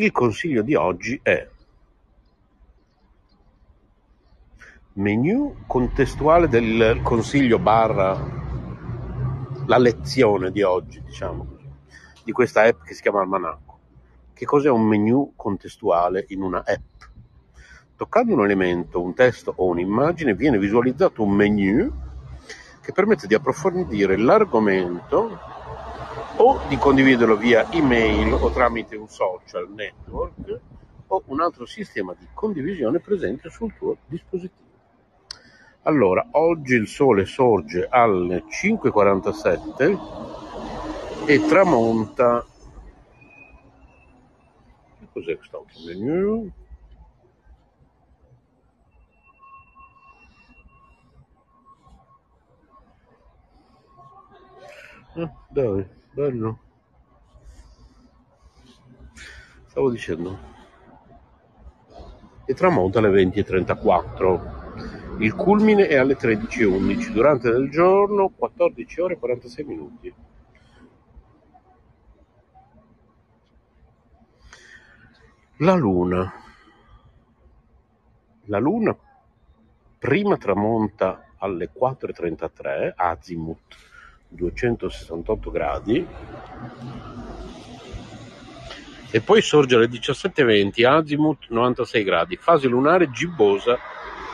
Il 0.00 0.12
consiglio 0.12 0.62
di 0.62 0.76
oggi 0.76 1.18
è 1.20 1.44
menu 4.92 5.56
contestuale 5.66 6.46
del 6.46 7.00
consiglio 7.02 7.58
barra 7.58 8.16
la 9.66 9.76
lezione 9.76 10.52
di 10.52 10.62
oggi, 10.62 11.02
diciamo 11.02 11.44
così, 11.46 11.68
di 12.22 12.30
questa 12.30 12.62
app 12.62 12.82
che 12.82 12.94
si 12.94 13.02
chiama 13.02 13.22
Almanacco. 13.22 13.78
Che 14.34 14.44
cos'è 14.44 14.70
un 14.70 14.86
menu 14.86 15.32
contestuale 15.34 16.26
in 16.28 16.42
una 16.42 16.62
app? 16.64 17.02
Toccando 17.96 18.34
un 18.34 18.44
elemento, 18.44 19.02
un 19.02 19.14
testo 19.14 19.52
o 19.56 19.66
un'immagine 19.66 20.34
viene 20.34 20.58
visualizzato 20.58 21.24
un 21.24 21.32
menu 21.32 21.92
che 22.80 22.92
permette 22.92 23.26
di 23.26 23.34
approfondire 23.34 24.16
l'argomento 24.16 25.56
o 26.40 26.60
di 26.68 26.76
condividerlo 26.76 27.36
via 27.36 27.66
email 27.72 28.32
o 28.32 28.50
tramite 28.50 28.94
un 28.96 29.08
social 29.08 29.68
network 29.70 30.60
o 31.08 31.22
un 31.26 31.40
altro 31.40 31.66
sistema 31.66 32.14
di 32.16 32.28
condivisione 32.32 33.00
presente 33.00 33.50
sul 33.50 33.74
tuo 33.76 33.96
dispositivo. 34.06 34.66
Allora, 35.82 36.26
oggi 36.32 36.74
il 36.74 36.86
sole 36.86 37.24
sorge 37.24 37.88
alle 37.90 38.44
5.47 38.44 39.98
e 41.26 41.44
tramonta. 41.46 42.46
Che 44.98 45.08
cos'è 45.12 45.36
questo 45.36 45.66
menu? 45.86 46.52
Ah, 55.16 55.32
dai 55.48 55.97
bello. 56.18 56.58
Stavo 59.68 59.90
dicendo. 59.90 60.56
E 62.44 62.54
tramonta 62.54 62.98
alle 62.98 63.10
20.34 63.10 64.56
il 65.18 65.34
culmine 65.34 65.86
è 65.86 65.96
alle 65.96 66.16
13.11 66.16 67.10
durante 67.10 67.48
il 67.48 67.70
giorno 67.70 68.30
14 68.30 69.00
ore 69.00 69.14
e 69.14 69.18
46 69.18 69.64
minuti. 69.64 70.14
La 75.58 75.74
luna. 75.74 76.32
La 78.44 78.58
luna 78.58 78.96
prima 79.98 80.36
tramonta 80.36 81.32
alle 81.38 81.70
4.33 81.72 82.92
azimuth 82.96 83.76
268 84.28 85.50
gradi. 85.50 86.06
E 89.10 89.20
poi 89.22 89.40
sorge 89.40 89.74
alle 89.74 89.88
17.20 89.88 90.86
azimuth 90.86 91.46
96 91.48 92.04
gradi, 92.04 92.36
fase 92.36 92.68
lunare 92.68 93.10
gibbosa 93.10 93.78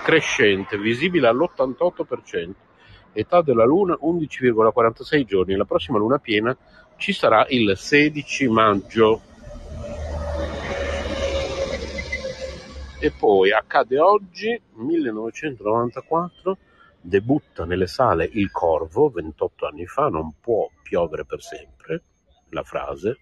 crescente, 0.03 0.77
visibile 0.77 1.29
all'88%, 1.29 2.51
età 3.13 3.41
della 3.41 3.65
luna 3.65 3.97
11,46 4.03 5.25
giorni, 5.25 5.55
la 5.55 5.65
prossima 5.65 5.99
luna 5.99 6.19
piena 6.19 6.57
ci 6.97 7.13
sarà 7.13 7.47
il 7.49 7.77
16 7.77 8.49
maggio. 8.49 9.21
E 12.99 13.11
poi 13.11 13.53
accade 13.53 13.99
oggi, 14.01 14.61
1994, 14.75 16.59
Debutta 17.07 17.67
nelle 17.67 17.87
sale 17.87 18.27
Il 18.33 18.51
Corvo 18.51 19.11
ventotto 19.11 19.67
anni 19.67 19.85
fa, 19.85 20.09
non 20.09 20.37
può 20.41 20.71
piovere 20.83 21.27
per 21.27 21.43
sempre, 21.43 22.03
la 22.49 22.63
frase 22.63 23.19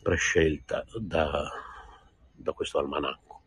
prescelta 0.00 0.84
da, 0.94 1.50
da 2.32 2.52
questo 2.52 2.78
almanacco. 2.78 3.40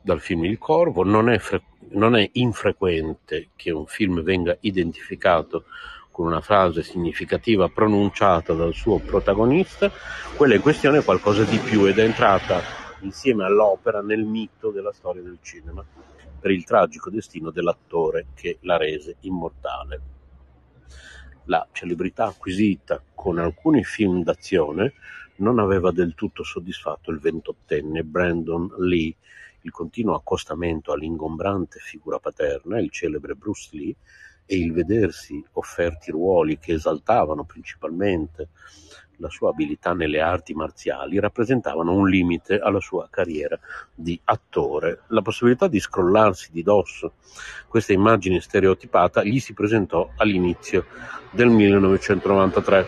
Dal 0.00 0.22
film 0.22 0.46
Il 0.46 0.56
Corvo 0.56 1.04
non 1.04 1.28
è, 1.28 1.38
fre- 1.38 1.64
non 1.90 2.16
è 2.16 2.26
infrequente 2.32 3.50
che 3.56 3.70
un 3.72 3.84
film 3.84 4.22
venga 4.22 4.56
identificato 4.60 5.64
con 6.10 6.24
una 6.24 6.40
frase 6.40 6.82
significativa 6.82 7.68
pronunciata 7.68 8.54
dal 8.54 8.72
suo 8.72 9.00
protagonista, 9.00 9.92
quella 10.34 10.54
in 10.54 10.62
questione 10.62 11.00
è 11.00 11.04
qualcosa 11.04 11.44
di 11.44 11.58
più 11.58 11.84
ed 11.84 11.98
è 11.98 12.04
entrata 12.04 12.62
insieme 13.00 13.44
all'opera 13.44 14.00
nel 14.00 14.24
mito 14.24 14.70
della 14.70 14.94
storia 14.94 15.20
del 15.20 15.40
cinema 15.42 15.84
per 16.46 16.54
il 16.54 16.62
tragico 16.62 17.10
destino 17.10 17.50
dell'attore 17.50 18.28
che 18.36 18.58
la 18.60 18.76
rese 18.76 19.16
immortale. 19.22 20.00
La 21.46 21.66
celebrità 21.72 22.26
acquisita 22.26 23.02
con 23.16 23.38
alcuni 23.38 23.82
film 23.82 24.22
d'azione 24.22 24.92
non 25.38 25.58
aveva 25.58 25.90
del 25.90 26.14
tutto 26.14 26.44
soddisfatto 26.44 27.10
il 27.10 27.18
ventottenne 27.18 28.04
Brandon 28.04 28.72
Lee. 28.78 29.16
Il 29.62 29.72
continuo 29.72 30.14
accostamento 30.14 30.92
all'ingombrante 30.92 31.80
figura 31.80 32.20
paterna, 32.20 32.78
il 32.78 32.92
celebre 32.92 33.34
Bruce 33.34 33.70
Lee, 33.72 33.96
e 34.44 34.56
il 34.56 34.72
vedersi 34.72 35.44
offerti 35.54 36.12
ruoli 36.12 36.60
che 36.60 36.74
esaltavano 36.74 37.42
principalmente 37.42 38.50
la 39.18 39.28
sua 39.28 39.50
abilità 39.50 39.92
nelle 39.92 40.20
arti 40.20 40.54
marziali 40.54 41.18
rappresentavano 41.18 41.92
un 41.92 42.08
limite 42.08 42.58
alla 42.58 42.80
sua 42.80 43.08
carriera 43.10 43.58
di 43.94 44.18
attore. 44.24 45.02
La 45.08 45.22
possibilità 45.22 45.68
di 45.68 45.80
scrollarsi 45.80 46.50
di 46.52 46.62
dosso 46.62 47.14
questa 47.68 47.92
immagine 47.92 48.40
stereotipata 48.40 49.22
gli 49.22 49.38
si 49.38 49.52
presentò 49.52 50.10
all'inizio 50.16 50.86
del 51.30 51.48
1993. 51.48 52.86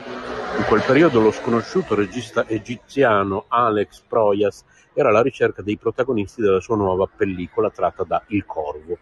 In 0.59 0.64
quel 0.67 0.83
periodo 0.87 1.21
lo 1.21 1.31
sconosciuto 1.31 1.95
regista 1.95 2.49
egiziano 2.49 3.45
Alex 3.49 4.03
Proyas 4.09 4.64
era 4.95 5.11
alla 5.11 5.23
ricerca 5.23 5.62
dei 5.62 5.77
protagonisti 5.77 6.41
della 6.41 6.61
sua 6.61 6.77
nuova 6.77 7.07
pellicola 7.07 7.71
tratta 7.71 8.03
da 8.05 8.23
Il 8.29 8.45
Corvo, 8.47 8.99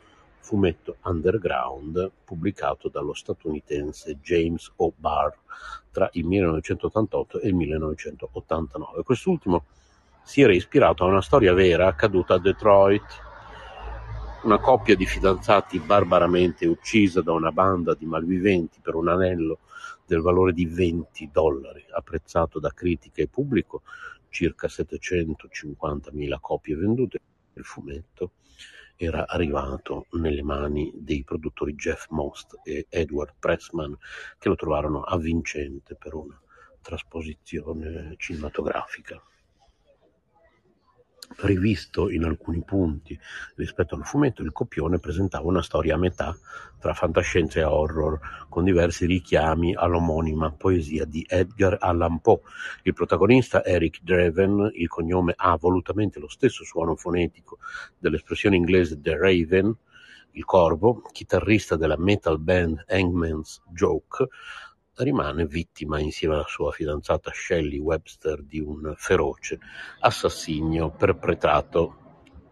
fumetto 0.47 0.99
underground 1.03 2.13
pubblicato 2.25 2.89
dallo 2.89 3.15
statunitense 3.15 4.21
James 4.21 4.71
O. 4.77 4.93
Barr 4.97 5.37
tra 5.91 6.09
il 6.13 6.25
1988 6.25 7.41
e 7.41 7.49
il 7.49 7.55
1989. 7.55 9.03
Quest'ultimo 9.03 9.65
si 10.23 10.43
era 10.43 10.55
ispirato 10.55 11.03
a 11.03 11.09
una 11.09 11.21
storia 11.21 11.53
vera 11.53 11.89
accaduta 11.89 12.35
a 12.35 12.39
Detroit. 12.39 13.25
Una 14.45 14.59
coppia 14.59 14.95
di 14.95 15.05
fidanzati 15.05 15.81
barbaramente 15.81 16.65
uccisa 16.65 17.23
da 17.23 17.33
una 17.33 17.51
banda 17.51 17.95
di 17.95 18.07
malviventi 18.07 18.79
per 18.81 18.95
un 18.95 19.09
anello 19.09 19.59
del 20.07 20.21
valore 20.21 20.53
di 20.53 20.67
20 20.67 21.29
dollari, 21.33 21.85
apprezzato 21.91 22.61
da 22.61 22.71
critica 22.71 23.21
e 23.21 23.27
pubblico, 23.27 23.83
circa 24.29 24.69
750.000 24.69 26.37
copie 26.41 26.77
vendute. 26.77 27.19
Il 27.55 27.65
fumetto 27.65 28.31
era 28.97 29.27
arrivato 29.29 30.07
nelle 30.13 30.43
mani 30.43 30.91
dei 30.95 31.23
produttori 31.23 31.75
Jeff 31.75 32.07
Most 32.09 32.61
e 32.65 32.87
Edward 32.89 33.35
Pressman 33.39 33.97
che 34.39 34.49
lo 34.49 34.55
trovarono 34.55 35.03
avvincente 35.03 35.95
per 35.95 36.15
una 36.15 36.41
trasposizione 36.81 38.15
cinematografica 38.17 39.23
rivisto 41.39 42.11
in 42.11 42.25
alcuni 42.25 42.62
punti 42.62 43.19
rispetto 43.57 43.95
al 43.95 44.05
fumetto, 44.05 44.43
il 44.43 44.53
copione 44.53 44.99
presentava 44.99 45.47
una 45.47 45.62
storia 45.62 45.95
a 45.95 45.99
metà 45.99 46.37
tra 46.79 46.95
fantascienza 46.95 47.59
e 47.59 47.65
horror, 47.65 48.19
con 48.49 48.65
diversi 48.65 49.07
richiami 49.07 49.75
all'omonima 49.75 50.53
poesia 50.53 51.05
di 51.05 51.25
Edgar 51.29 51.77
Allan 51.81 52.21
Poe. 52.21 52.41
Il 52.83 52.95
protagonista 52.95 53.65
Eric 53.65 54.01
Draven, 54.03 54.71
il 54.75 54.89
cognome 54.89 55.35
ha 55.37 55.57
volutamente 55.57 56.21
lo 56.21 56.29
stesso 56.29 56.65
suono 56.65 56.97
fonetico 56.97 57.59
dell'espressione 57.99 58.57
inglese 58.57 59.01
The 59.01 59.17
Raven, 59.17 59.75
il 60.33 60.45
corvo, 60.45 61.03
chitarrista 61.12 61.77
della 61.77 61.97
metal 61.97 62.39
band 62.39 62.85
Hangman's 62.89 63.62
Joke, 63.73 64.29
rimane 64.97 65.47
vittima 65.47 66.01
insieme 66.01 66.35
alla 66.35 66.47
sua 66.47 66.73
fidanzata 66.73 67.31
Shelley 67.33 67.79
Webster 67.79 68.43
di 68.43 68.61
un 68.61 68.95
feroce 68.97 69.59
assassinio 70.01 70.91
perpetrato. 70.91 72.05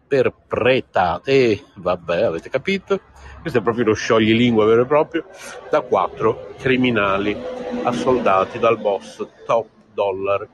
Perpetrato 0.07 1.29
e 1.31 1.63
vabbè 1.75 2.23
avete 2.23 2.49
capito? 2.49 2.99
Questo 3.41 3.59
è 3.59 3.63
proprio 3.63 3.85
lo 3.85 3.93
scioglilingua 3.93 4.65
vero 4.65 4.83
e 4.83 4.85
proprio 4.85 5.25
da 5.69 5.81
quattro 5.81 6.53
criminali 6.57 7.35
assoldati 7.83 8.59
dal 8.59 8.79
boss 8.79 9.27
Top 9.45 9.67
Dollar 9.93 10.47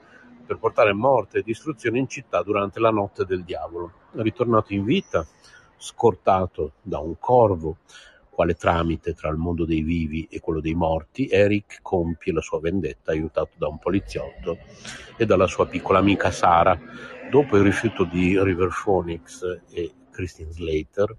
per 0.45 0.58
portare 0.58 0.93
morte 0.93 1.39
e 1.39 1.43
distruzione 1.43 1.99
in 1.99 2.08
città 2.08 2.41
durante 2.43 2.80
la 2.80 2.89
notte 2.89 3.25
del 3.25 3.43
diavolo. 3.43 3.91
Ritornato 4.13 4.73
in 4.73 4.84
vita, 4.84 5.25
scortato 5.77 6.73
da 6.82 6.99
un 6.99 7.17
corvo, 7.19 7.77
quale 8.41 8.56
tramite 8.56 9.13
tra 9.13 9.30
il 9.30 9.38
mondo 9.38 9.65
dei 9.65 9.84
vivi 9.84 10.27
e 10.27 10.39
quello 10.39 10.62
dei 10.62 10.73
morti, 10.73 11.27
Eric 11.27 11.77
compie 11.84 12.34
la 12.34 12.41
sua 12.41 12.60
vendetta 12.60 13.12
aiutato 13.12 13.51
da 13.56 13.67
un 13.67 13.77
poliziotto 13.77 14.58
e 15.15 15.27
dalla 15.27 15.45
sua 15.45 15.67
piccola 15.67 15.99
amica 15.99 16.32
Sara. 16.32 16.75
Dopo 17.30 17.58
il 17.58 17.63
rifiuto 17.63 18.04
di 18.04 18.41
River 18.41 18.69
Phoenix 18.84 19.43
e 19.69 19.93
Christine 20.10 20.51
Slater, 20.51 21.15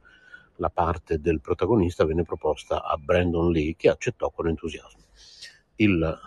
la 0.57 0.69
parte 0.69 1.21
del 1.21 1.41
protagonista 1.41 2.05
venne 2.05 2.25
proposta 2.25 2.83
a 2.83 2.97
Brandon 2.97 3.53
Lee 3.53 3.77
che 3.77 3.89
accettò 3.89 4.31
con 4.31 4.49
entusiasmo. 4.49 5.05
Il 5.77 6.19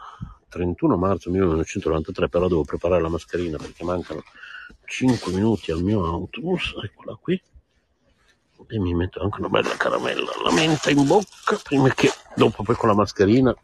31 0.47 0.95
marzo 0.95 1.29
1993 1.29 2.29
però 2.29 2.47
devo 2.47 2.63
preparare 2.63 3.01
la 3.01 3.09
mascherina 3.09 3.57
perché 3.57 3.83
mancano 3.83 4.23
5 4.85 5.33
minuti 5.33 5.71
al 5.71 5.83
mio 5.83 6.05
autobus, 6.05 6.73
eccola 6.81 7.17
qui, 7.19 7.37
e 8.67 8.79
mi 8.79 8.93
metto 8.93 9.21
anche 9.21 9.39
una 9.39 9.49
bella 9.49 9.75
caramella 9.77 10.31
alla 10.39 10.51
menta 10.53 10.89
in 10.89 11.05
bocca 11.05 11.59
prima 11.61 11.89
che 11.89 12.09
dopo 12.35 12.63
poi 12.63 12.75
con 12.75 12.89
la 12.89 12.95
mascherina 12.95 13.55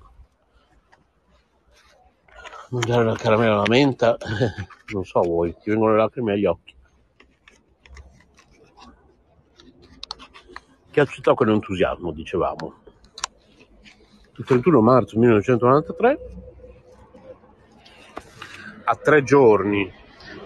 mangiare 2.71 3.04
la 3.04 3.15
caramella 3.15 3.54
alla 3.54 3.67
menta, 3.67 4.17
non 4.93 5.04
so 5.04 5.21
voi, 5.21 5.54
ti 5.62 5.69
vengono 5.69 5.91
le 5.91 5.97
lacrime 5.97 6.34
agli 6.34 6.45
occhi. 6.45 6.75
Che 10.89 10.99
accettò 10.99 11.34
con 11.34 11.49
entusiasmo, 11.49 12.12
dicevamo. 12.12 12.73
Il 14.38 14.45
31 14.45 14.82
marzo 14.82 15.19
1993 15.19 16.19
a 18.84 18.95
tre 18.95 19.23
giorni 19.23 19.91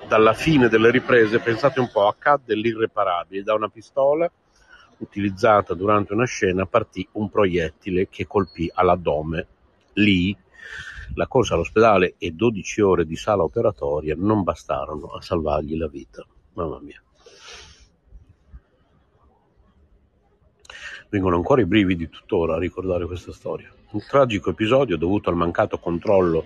dalla 0.08 0.34
fine 0.34 0.70
delle 0.70 0.92
riprese, 0.92 1.40
pensate 1.40 1.80
un 1.80 1.90
po', 1.92 2.08
accadde 2.08 2.56
l'irreparabile. 2.56 3.44
Da 3.44 3.54
una 3.54 3.70
pistola 3.70 4.32
utilizzata 4.98 5.74
durante 5.74 6.14
una 6.14 6.26
scena 6.26 6.66
partì 6.66 7.08
un 7.14 7.30
proiettile 7.30 8.08
che 8.10 8.28
colpì 8.28 8.70
all'addome. 8.74 9.48
Lì 9.94 10.36
la 11.16 11.28
corsa 11.28 11.56
all'ospedale 11.56 12.16
e 12.18 12.32
12 12.32 12.82
ore 12.82 13.06
di 13.06 13.16
sala 13.16 13.44
operatoria 13.44 14.16
non 14.18 14.44
bastarono 14.44 15.08
a 15.08 15.22
salvargli 15.22 15.78
la 15.78 15.88
vita. 15.88 16.26
Mamma 16.54 16.80
mia. 16.80 17.02
Vengono 21.10 21.36
ancora 21.36 21.62
i 21.62 21.66
brividi 21.66 22.10
tuttora 22.10 22.56
a 22.56 22.60
ricordare 22.60 23.06
questa 23.06 23.32
storia. 23.32 23.72
Un 23.92 24.02
tragico 24.08 24.50
episodio 24.50 24.98
dovuto 24.98 25.30
al 25.30 25.36
mancato 25.36 25.78
controllo 25.78 26.46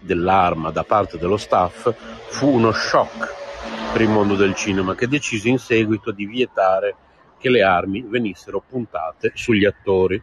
dell'arma 0.00 0.70
da 0.70 0.84
parte 0.84 1.18
dello 1.18 1.36
staff 1.36 1.92
fu 2.28 2.48
uno 2.48 2.72
shock 2.72 3.38
per 3.92 4.00
il 4.00 4.08
mondo 4.08 4.34
del 4.34 4.54
cinema 4.54 4.94
che 4.94 5.08
decise 5.08 5.48
in 5.48 5.58
seguito 5.58 6.10
di 6.10 6.26
vietare 6.26 6.96
che 7.38 7.50
le 7.50 7.62
armi 7.62 8.02
venissero 8.02 8.60
puntate 8.60 9.32
sugli 9.34 9.64
attori. 9.64 10.22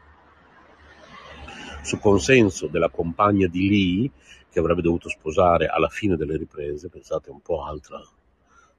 Su 1.81 1.99
consenso 1.99 2.67
della 2.67 2.89
compagna 2.89 3.47
di 3.47 3.69
Lee, 3.69 4.11
che 4.49 4.59
avrebbe 4.59 4.81
dovuto 4.81 5.09
sposare 5.09 5.67
alla 5.67 5.89
fine 5.89 6.15
delle 6.15 6.37
riprese, 6.37 6.89
pensate 6.89 7.29
un 7.29 7.41
po' 7.41 7.65
altra 7.65 8.01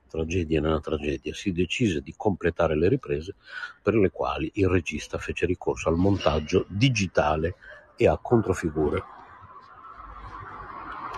tragedia 0.09 0.61
nella 0.61 0.81
tragedia, 0.81 1.35
si 1.35 1.53
decise 1.53 2.01
di 2.01 2.15
completare 2.17 2.77
le 2.77 2.89
riprese 2.89 3.35
per 3.83 3.95
le 3.95 4.11
quali 4.11 4.51
il 4.55 4.69
regista 4.69 5.19
fece 5.19 5.47
ricorso 5.47 5.89
al 5.89 5.97
montaggio 5.97 6.65
digitale 6.69 7.57
e 7.97 8.09
a 8.09 8.17
controfigure. 8.17 9.17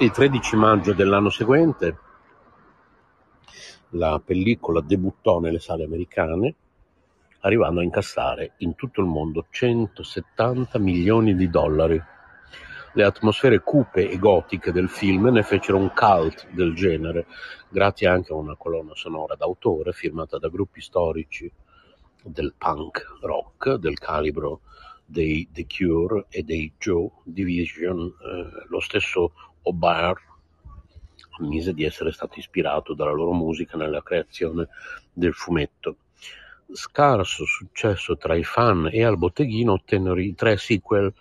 Il 0.02 0.12
13 0.12 0.56
maggio 0.56 0.94
dell'anno 0.94 1.28
seguente 1.28 1.98
la 3.90 4.18
pellicola 4.24 4.80
debuttò 4.80 5.40
nelle 5.40 5.58
sale 5.58 5.84
americane, 5.84 6.54
arrivando 7.40 7.80
a 7.80 7.82
incassare 7.82 8.54
in 8.60 8.76
tutto 8.76 9.02
il 9.02 9.06
mondo 9.06 9.44
170 9.50 10.78
milioni 10.78 11.36
di 11.36 11.50
dollari. 11.50 12.02
Le 12.94 13.04
atmosfere 13.04 13.60
cupe 13.60 14.08
e 14.08 14.18
gotiche 14.18 14.72
del 14.72 14.88
film 14.88 15.26
ne 15.26 15.42
fecero 15.42 15.76
un 15.76 15.92
cult 15.94 16.48
del 16.48 16.72
genere, 16.72 17.26
grazie 17.68 18.08
anche 18.08 18.32
a 18.32 18.36
una 18.36 18.56
colonna 18.56 18.94
sonora 18.94 19.34
d'autore 19.34 19.92
firmata 19.92 20.38
da 20.38 20.48
gruppi 20.48 20.80
storici 20.80 21.52
del 22.22 22.54
punk 22.56 23.04
rock 23.20 23.74
del 23.74 23.98
calibro 23.98 24.62
dei 25.04 25.48
The 25.52 25.66
Cure 25.66 26.26
e 26.30 26.42
dei 26.42 26.72
Joe 26.78 27.10
Division, 27.24 27.98
eh, 28.06 28.66
lo 28.68 28.80
stesso 28.80 29.32
O'Barr 29.62 30.28
ammise 31.40 31.72
di 31.72 31.84
essere 31.84 32.12
stato 32.12 32.38
ispirato 32.38 32.94
dalla 32.94 33.12
loro 33.12 33.32
musica 33.32 33.76
nella 33.76 34.02
creazione 34.02 34.68
del 35.12 35.32
fumetto. 35.32 35.96
Scarso 36.72 37.44
successo 37.46 38.16
tra 38.16 38.36
i 38.36 38.44
fan 38.44 38.88
e 38.92 39.02
al 39.02 39.18
botteghino 39.18 39.72
ottennero 39.72 40.20
i 40.20 40.34
tre 40.34 40.56
sequel 40.56 41.12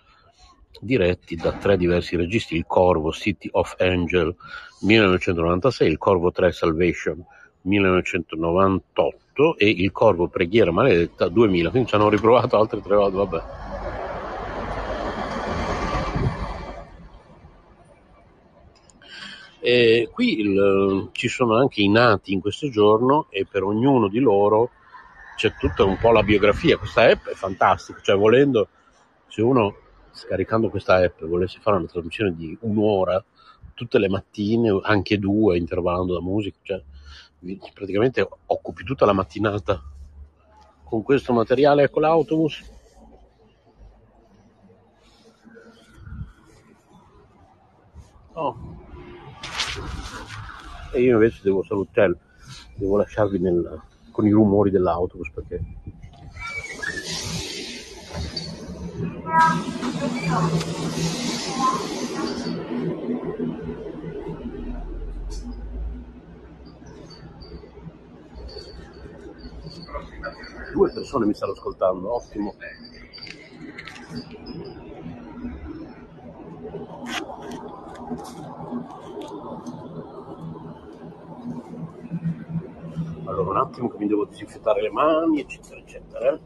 diretti 0.80 1.34
da 1.36 1.52
tre 1.52 1.76
diversi 1.76 2.16
registi, 2.16 2.54
Il 2.54 2.64
Corvo, 2.66 3.12
City 3.12 3.48
of 3.52 3.74
Angel 3.78 4.34
1996, 4.82 5.88
Il 5.88 5.98
Corvo 5.98 6.30
3 6.30 6.52
Salvation 6.52 7.24
1998 7.62 9.58
e 9.58 9.68
Il 9.68 9.90
Corvo 9.90 10.28
Preghiera 10.28 10.70
Maledetta 10.70 11.28
2000, 11.28 11.70
quindi 11.70 11.88
ci 11.88 11.94
hanno 11.96 12.08
riprovato 12.08 12.56
altre 12.56 12.80
tre 12.80 12.94
volte, 12.94 13.16
vabbè. 13.16 13.69
E 19.60 20.08
qui 20.10 20.40
il, 20.40 21.10
ci 21.12 21.28
sono 21.28 21.56
anche 21.56 21.82
i 21.82 21.88
nati 21.88 22.32
in 22.32 22.40
questo 22.40 22.70
giorno 22.70 23.26
e 23.28 23.46
per 23.46 23.62
ognuno 23.62 24.08
di 24.08 24.18
loro 24.18 24.70
c'è 25.36 25.54
tutta 25.56 25.84
un 25.84 25.98
po' 25.98 26.12
la 26.12 26.22
biografia. 26.22 26.78
Questa 26.78 27.02
app 27.02 27.26
è 27.28 27.34
fantastica, 27.34 28.00
cioè 28.00 28.16
volendo, 28.16 28.68
se 29.28 29.42
uno 29.42 29.76
scaricando 30.12 30.70
questa 30.70 30.96
app 30.96 31.22
volesse 31.24 31.60
fare 31.60 31.76
una 31.76 31.86
trasmissione 31.86 32.34
di 32.34 32.56
un'ora 32.62 33.22
tutte 33.74 33.98
le 33.98 34.08
mattine, 34.08 34.78
anche 34.82 35.18
due, 35.18 35.56
intervallando 35.56 36.14
da 36.14 36.20
musica, 36.20 36.58
cioè 36.62 36.82
praticamente 37.72 38.26
occupi 38.46 38.84
tutta 38.84 39.06
la 39.06 39.12
mattinata 39.12 39.82
con 40.84 41.02
questo 41.02 41.32
materiale, 41.32 41.84
ecco 41.84 42.00
l'autobus. 42.00 42.62
Oh 48.32 48.79
e 50.92 51.00
io 51.00 51.14
invece 51.14 51.40
devo 51.42 51.62
salutare, 51.62 52.16
devo 52.74 52.96
lasciarvi 52.96 53.38
nel, 53.38 53.80
con 54.10 54.26
i 54.26 54.30
rumori 54.30 54.70
dell'autobus 54.70 55.30
perché 55.32 55.62
due 70.72 70.90
persone 70.92 71.26
mi 71.26 71.34
stanno 71.34 71.52
ascoltando, 71.52 72.14
ottimo. 72.14 72.54
Allora 83.30 83.50
un 83.50 83.56
attimo 83.58 83.88
che 83.88 83.96
mi 83.98 84.08
devo 84.08 84.24
disinfettare 84.24 84.82
le 84.82 84.90
mani, 84.90 85.38
eccetera, 85.38 85.78
eccetera. 85.78 86.32
Eh. 86.32 86.40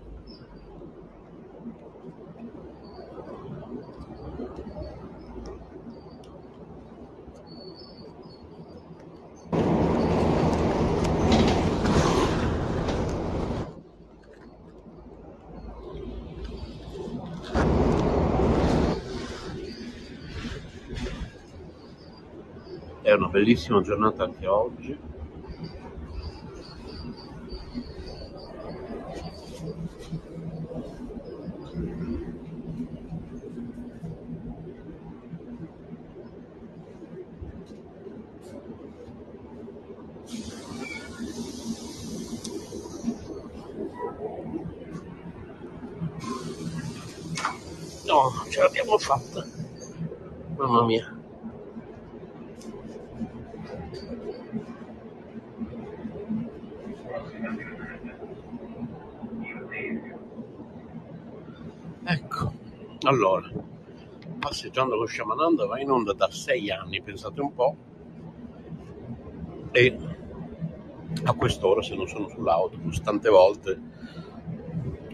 È 23.01 23.13
una 23.13 23.29
bellissima 23.29 23.81
giornata 23.81 24.25
anche 24.25 24.47
oggi. 24.47 25.14
ce 48.55 48.61
l'abbiamo 48.61 48.97
fatta. 48.99 49.45
Mamma 50.57 50.85
mia. 50.85 51.13
Ecco, 62.05 62.53
allora, 63.03 63.51
passeggiando 64.39 64.95
lo 64.95 65.07
Shamananda 65.07 65.67
va 65.67 65.81
in 65.81 65.91
onda 65.91 66.13
da 66.13 66.31
sei 66.31 66.71
anni, 66.71 67.03
pensate 67.03 67.41
un 67.41 67.53
po', 67.53 67.77
e 69.73 69.99
a 71.25 71.33
quest'ora 71.33 71.83
se 71.83 71.97
non 71.97 72.07
sono 72.07 72.29
sull'autobus, 72.29 73.01
tante 73.01 73.29
volte 73.31 73.81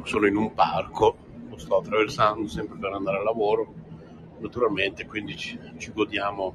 sono 0.02 0.26
in 0.26 0.36
un 0.36 0.52
parco 0.52 1.19
sto 1.70 1.78
attraversando 1.78 2.48
sempre 2.48 2.78
per 2.78 2.92
andare 2.92 3.18
al 3.18 3.22
lavoro, 3.22 3.72
naturalmente 4.38 5.06
quindi 5.06 5.36
ci, 5.36 5.56
ci 5.78 5.92
godiamo 5.92 6.52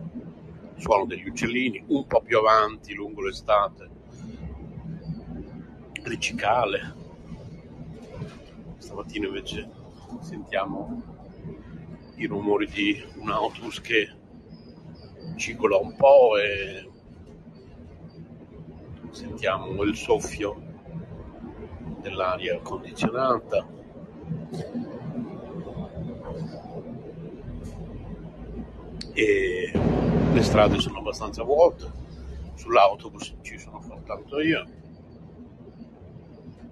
il 0.76 0.82
suono 0.82 1.06
degli 1.06 1.26
uccellini, 1.26 1.86
un 1.88 2.06
po' 2.06 2.20
più 2.20 2.38
avanti 2.38 2.94
lungo 2.94 3.24
l'estate, 3.24 3.90
le 6.04 6.20
cicale. 6.20 6.96
Stamattina 8.78 9.28
invece 9.28 9.70
sentiamo 10.20 11.02
i 12.16 12.26
rumori 12.26 12.68
di 12.68 13.02
un 13.16 13.30
autobus 13.30 13.80
che 13.80 14.14
cicola 15.38 15.78
un 15.78 15.96
po' 15.96 16.38
e 16.38 16.90
sentiamo 19.12 19.82
il 19.84 19.96
soffio 19.96 20.62
dell'aria 22.02 22.60
condizionata. 22.60 23.66
E 29.18 29.72
le 30.34 30.44
strade 30.44 30.78
sono 30.80 31.00
abbastanza 31.00 31.42
vuote, 31.44 31.90
sull'autobus 32.56 33.36
ci 33.44 33.58
sono 33.58 33.82
soltanto 33.82 34.42
io. 34.42 34.66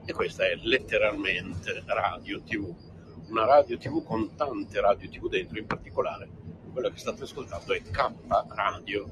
E 0.04 0.12
questa 0.12 0.44
è 0.44 0.54
letteralmente 0.56 1.82
radio 1.86 2.42
TV, 2.42 2.70
una 3.30 3.46
radio 3.46 3.78
TV 3.78 4.04
con 4.04 4.36
tante 4.36 4.82
radio 4.82 5.10
TV 5.10 5.30
dentro, 5.30 5.58
in 5.58 5.66
particolare 5.66 6.30
quella 6.74 6.92
che 6.92 6.98
state 6.98 7.24
ascoltando 7.24 7.72
è 7.72 7.82
K 7.82 8.12
Radio 8.50 9.10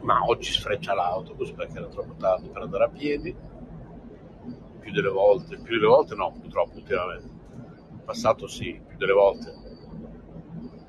ma 0.01 0.25
oggi 0.25 0.53
sfreccia 0.53 0.95
l'autobus 0.95 1.53
perché 1.53 1.79
era 1.79 1.89
troppo 1.89 2.15
tardi 2.15 2.49
per 2.49 2.63
andare 2.63 2.85
a 2.85 2.89
piedi, 2.89 3.35
più 4.79 4.93
delle 4.93 5.11
volte, 5.11 5.59
più 5.59 5.75
delle 5.75 5.87
volte 5.87 6.15
no, 6.15 6.33
purtroppo 6.33 6.77
ultimamente, 6.77 7.29
in 7.91 8.05
passato 8.05 8.47
sì, 8.47 8.81
più 8.87 8.97
delle 8.97 9.13
volte 9.13 9.55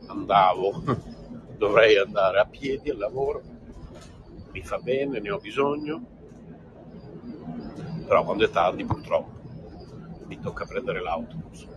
andavo, 0.07 0.83
dovrei 1.57 1.97
andare 1.97 2.39
a 2.39 2.45
piedi 2.45 2.89
al 2.89 2.97
lavoro, 2.97 3.41
mi 4.51 4.61
fa 4.63 4.77
bene, 4.77 5.19
ne 5.19 5.31
ho 5.31 5.37
bisogno, 5.37 6.18
però 8.09 8.23
quando 8.23 8.43
è 8.43 8.49
tardi 8.49 8.83
purtroppo 8.85 9.37
mi 10.25 10.39
tocca 10.39 10.65
prendere 10.65 10.99
l'autobus. 10.99 11.67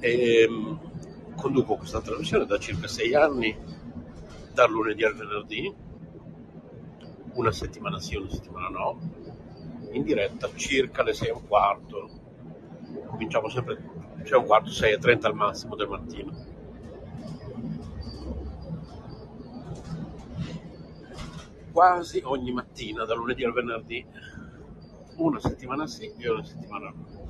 E, 0.00 0.40
ehm, 0.40 1.34
conduco 1.36 1.76
questa 1.76 2.00
trasmissione 2.00 2.46
da 2.46 2.58
circa 2.58 2.88
sei 2.88 3.14
anni, 3.14 3.54
dal 4.50 4.70
lunedì 4.70 5.04
al 5.04 5.14
venerdì, 5.14 5.74
una 7.34 7.52
settimana 7.52 8.00
sì, 8.00 8.16
una 8.16 8.30
settimana 8.30 8.68
no, 8.68 8.98
in 9.92 10.04
diretta 10.04 10.48
circa 10.56 11.02
alle 11.02 11.12
sei 11.12 11.28
e 11.28 11.32
un 11.32 11.46
quarto. 11.46 12.08
Cominciamo 13.08 13.50
sempre, 13.50 13.82
c'è 14.22 14.36
un 14.36 14.46
quarto, 14.46 14.70
sei 14.70 14.94
e 14.94 14.98
trenta 14.98 15.28
al 15.28 15.34
massimo 15.34 15.76
del 15.76 15.88
mattino 15.88 16.56
quasi 21.78 22.20
ogni 22.24 22.50
mattina, 22.50 23.04
da 23.04 23.14
lunedì 23.14 23.44
al 23.44 23.52
venerdì, 23.52 24.04
una 25.24 25.40
settimana 25.40 25.86
sì 25.86 26.12
e 26.16 26.30
una 26.30 26.44
settimana 26.44 26.90
no. 26.94 27.26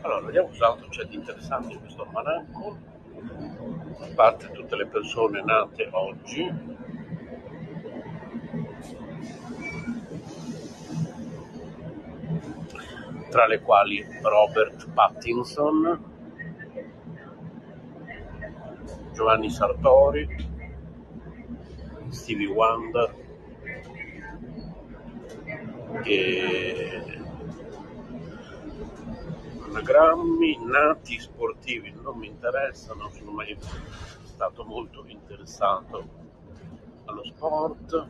Allora, 0.00 0.20
vediamo 0.26 0.48
cos'altro 0.48 0.88
c'è 0.88 1.04
di 1.04 1.14
interessante 1.14 1.72
in 1.72 1.80
questo 1.80 2.02
almanacco, 2.02 2.76
a 4.00 4.14
parte 4.14 4.50
tutte 4.50 4.76
le 4.76 4.86
persone 4.86 5.42
nate 5.42 5.88
oggi. 5.92 6.72
Tra 13.30 13.46
le 13.46 13.60
quali 13.60 14.04
Robert 14.22 14.90
Pattinson, 14.90 16.12
Giovanni 19.12 19.50
Sartori, 19.50 20.28
Stevie 22.10 22.48
Wonder 22.48 23.13
e 26.04 27.02
anagrammi 29.66 30.58
nati 30.64 31.18
sportivi 31.18 31.92
non 32.00 32.18
mi 32.18 32.26
interessano, 32.26 33.10
sono 33.10 33.32
mai 33.32 33.56
stato 34.24 34.64
molto 34.64 35.04
interessato 35.06 36.08
allo 37.06 37.24
sport. 37.24 38.08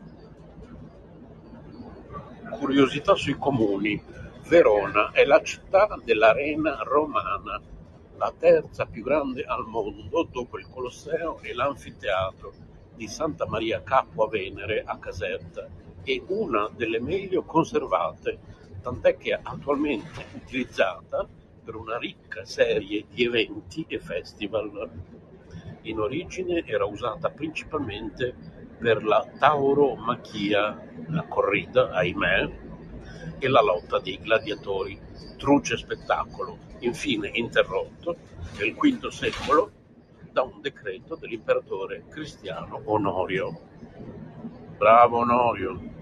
Curiosità 2.50 3.14
sui 3.14 3.36
comuni. 3.38 4.22
Verona 4.46 5.10
è 5.12 5.24
la 5.24 5.42
città 5.42 5.98
dell'arena 6.04 6.82
romana, 6.82 7.58
la 8.16 8.34
terza 8.38 8.84
più 8.84 9.02
grande 9.02 9.42
al 9.42 9.64
mondo 9.64 10.28
dopo 10.30 10.58
il 10.58 10.68
Colosseo 10.68 11.38
e 11.40 11.54
l'anfiteatro 11.54 12.52
di 12.94 13.08
Santa 13.08 13.46
Maria 13.46 13.82
Capua 13.82 14.28
Venere 14.28 14.82
a 14.84 14.98
Caserta 14.98 15.66
è 16.04 16.22
una 16.28 16.70
delle 16.74 17.00
meglio 17.00 17.42
conservate, 17.42 18.38
tant'è 18.82 19.16
che 19.16 19.30
è 19.30 19.40
attualmente 19.42 20.26
utilizzata 20.34 21.26
per 21.64 21.74
una 21.74 21.96
ricca 21.96 22.44
serie 22.44 23.06
di 23.08 23.24
eventi 23.24 23.86
e 23.88 23.98
festival. 23.98 24.90
In 25.82 25.98
origine 25.98 26.62
era 26.66 26.84
usata 26.84 27.30
principalmente 27.30 28.34
per 28.78 29.02
la 29.04 29.26
tauromachia, 29.38 30.78
la 31.08 31.22
corrida, 31.22 31.90
ahimè, 31.90 32.50
e 33.38 33.48
la 33.48 33.62
lotta 33.62 33.98
dei 33.98 34.18
gladiatori, 34.18 35.00
truce 35.36 35.76
spettacolo, 35.76 36.58
infine 36.80 37.30
interrotto 37.32 38.16
nel 38.58 38.74
V 38.74 39.08
secolo 39.08 39.70
da 40.30 40.42
un 40.42 40.60
decreto 40.60 41.16
dell'imperatore 41.16 42.04
cristiano 42.08 42.82
Onorio. 42.84 43.60
Bravo 44.76 45.18
Onorio! 45.18 45.93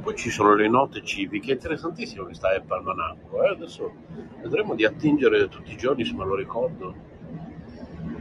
Poi 0.00 0.16
ci 0.16 0.30
sono 0.30 0.54
le 0.54 0.68
note 0.68 1.02
civiche, 1.04 1.50
è 1.50 1.54
interessantissimo 1.54 2.24
questa 2.24 2.48
app 2.48 2.70
Almanacco, 2.70 3.42
eh? 3.42 3.48
adesso 3.48 3.92
vedremo 4.40 4.74
di 4.74 4.84
attingere 4.84 5.48
tutti 5.48 5.72
i 5.72 5.76
giorni 5.76 6.04
se 6.04 6.14
me 6.14 6.24
lo 6.24 6.34
ricordo. 6.34 6.94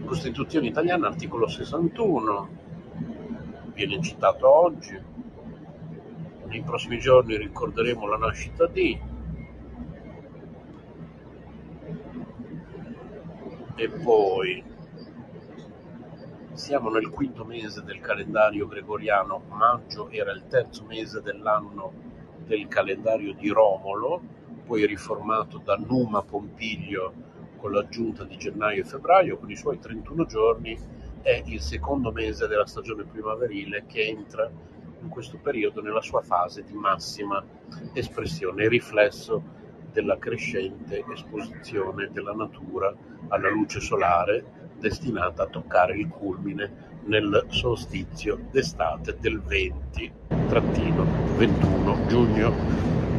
Costituzione 0.05 0.67
italiana, 0.67 1.07
articolo 1.07 1.47
61, 1.47 2.49
viene 3.73 4.01
citato 4.01 4.49
oggi. 4.49 4.99
Nei 6.47 6.61
prossimi 6.61 6.97
giorni 6.97 7.37
ricorderemo 7.37 8.07
la 8.07 8.17
nascita 8.17 8.67
di 8.67 8.97
E 13.79 13.89
poi 13.89 14.63
siamo 16.57 16.89
nel 16.89 17.11
quinto 17.11 17.45
mese 17.45 17.83
del 17.83 17.99
calendario 17.99 18.67
gregoriano, 18.67 19.43
maggio 19.47 20.09
era 20.09 20.31
il 20.31 20.47
terzo 20.47 20.85
mese 20.85 21.21
dell'anno 21.21 21.93
del 22.45 22.67
calendario 22.67 23.35
di 23.35 23.49
Romolo, 23.49 24.19
poi 24.65 24.87
riformato 24.87 25.59
da 25.59 25.75
Numa 25.75 26.23
Pompilio 26.23 27.13
con 27.57 27.71
l'aggiunta 27.71 28.23
di 28.23 28.37
gennaio 28.37 28.81
e 28.81 28.85
febbraio, 28.85 29.37
con 29.37 29.51
i 29.51 29.55
suoi 29.55 29.77
31 29.77 30.25
giorni, 30.25 30.75
è 31.21 31.43
il 31.45 31.61
secondo 31.61 32.11
mese 32.11 32.47
della 32.47 32.65
stagione 32.65 33.03
primaverile 33.03 33.85
che 33.85 34.07
entra 34.07 34.49
in 34.99 35.09
questo 35.09 35.37
periodo 35.37 35.83
nella 35.83 36.01
sua 36.01 36.21
fase 36.21 36.63
di 36.63 36.73
massima 36.73 37.41
espressione, 37.93 38.67
riflesso 38.67 39.43
della 39.91 40.17
crescente 40.17 41.05
esposizione 41.13 42.09
della 42.11 42.33
natura 42.33 42.91
alla 43.27 43.49
luce 43.49 43.79
solare 43.79 44.56
destinata 44.79 45.43
a 45.43 45.47
toccare 45.47 45.97
il 45.97 46.07
culmine 46.07 46.85
nel 47.05 47.45
solstizio 47.49 48.39
d'estate 48.51 49.17
del 49.19 49.41
20-21 49.47 52.07
giugno. 52.07 52.53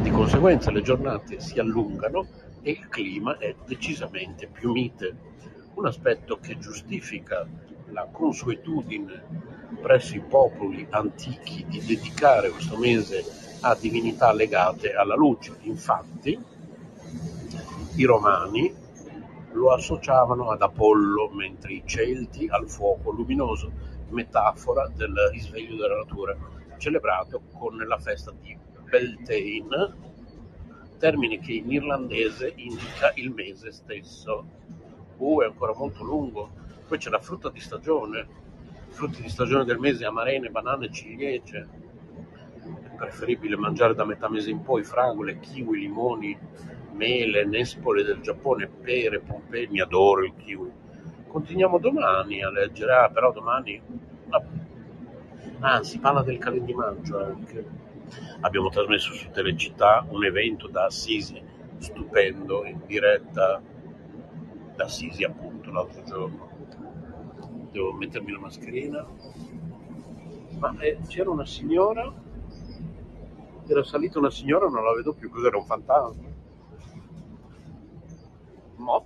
Di 0.01 0.11
conseguenza 0.11 0.71
le 0.71 0.81
giornate 0.81 1.39
si 1.39 1.59
allungano 1.59 2.27
e 2.61 2.71
il 2.71 2.89
clima 2.89 3.37
è 3.37 3.55
decisamente 3.65 4.47
più 4.47 4.71
mite, 4.71 5.15
un 5.75 5.85
aspetto 5.85 6.39
che 6.39 6.57
giustifica 6.57 7.45
la 7.91 8.07
consuetudine 8.11 9.57
presso 9.81 10.15
i 10.15 10.19
popoli 10.19 10.85
antichi 10.89 11.65
di 11.67 11.81
dedicare 11.85 12.49
questo 12.49 12.77
mese 12.77 13.23
a 13.61 13.75
divinità 13.75 14.33
legate 14.33 14.93
alla 14.93 15.15
luce. 15.15 15.55
Infatti, 15.61 16.37
i 17.95 18.03
romani 18.03 18.73
lo 19.51 19.73
associavano 19.73 20.51
ad 20.51 20.61
Apollo, 20.61 21.29
mentre 21.29 21.73
i 21.73 21.83
Celti 21.85 22.47
al 22.47 22.69
fuoco 22.69 23.11
luminoso, 23.11 23.71
metafora 24.09 24.87
del 24.95 25.15
risveglio 25.31 25.75
della 25.75 25.97
natura, 25.97 26.35
celebrato 26.77 27.41
con 27.53 27.77
la 27.77 27.97
festa 27.97 28.31
di 28.39 28.57
Beltane, 28.89 30.07
termine 30.97 31.39
che 31.39 31.53
in 31.53 31.71
irlandese 31.71 32.53
indica 32.55 33.11
il 33.15 33.31
mese 33.31 33.71
stesso. 33.71 34.57
Uh, 35.17 35.41
è 35.41 35.45
ancora 35.45 35.73
molto 35.75 36.03
lungo. 36.03 36.49
Poi 36.87 36.97
c'è 36.97 37.09
la 37.09 37.19
frutta 37.19 37.49
di 37.49 37.59
stagione, 37.59 38.27
frutti 38.89 39.21
di 39.21 39.29
stagione 39.29 39.65
del 39.65 39.79
mese, 39.79 40.05
amarene, 40.05 40.49
banane, 40.49 40.91
ciliegie. 40.91 41.67
È 42.61 42.95
preferibile 42.95 43.55
mangiare 43.55 43.93
da 43.93 44.05
metà 44.05 44.29
mese 44.29 44.49
in 44.49 44.61
poi 44.61 44.83
fragole, 44.83 45.39
kiwi, 45.39 45.79
limoni, 45.79 46.37
mele, 46.99 47.45
nespole 47.45 48.03
del 48.03 48.19
Giappone, 48.19 48.67
pere, 48.67 49.21
pompei, 49.21 49.67
mi 49.67 49.79
adoro 49.79 50.25
il 50.25 50.33
kiwi. 50.35 50.69
Continuiamo 51.27 51.79
domani 51.79 52.43
a 52.43 52.51
leggere, 52.51 52.93
ah, 52.93 53.09
però 53.09 53.31
domani... 53.31 53.81
Ah, 55.61 55.81
si 55.83 55.99
parla 55.99 56.21
del 56.21 56.37
calendimaggio 56.37 57.23
anche. 57.23 57.65
Abbiamo 58.41 58.69
trasmesso 58.69 59.13
su 59.13 59.29
Telecittà 59.29 60.05
un 60.09 60.25
evento 60.25 60.67
da 60.67 60.85
Assisi, 60.85 61.41
stupendo, 61.77 62.65
in 62.65 62.81
diretta 62.85 63.61
da 64.75 64.83
Assisi 64.83 65.23
appunto 65.23 65.71
l'altro 65.71 66.03
giorno. 66.03 66.49
Devo 67.71 67.93
mettermi 67.93 68.31
la 68.31 68.39
mascherina. 68.39 69.05
Ma 70.59 70.75
eh, 70.79 70.97
c'era 71.07 71.29
una 71.29 71.45
signora, 71.45 72.11
era 73.67 73.83
salita 73.83 74.19
una 74.19 74.31
signora, 74.31 74.67
non 74.67 74.83
la 74.83 74.93
vedo 74.93 75.13
più, 75.13 75.29
cos'era 75.29 75.57
un 75.57 75.65
fantasma? 75.65 76.28
Mo. 78.79 79.05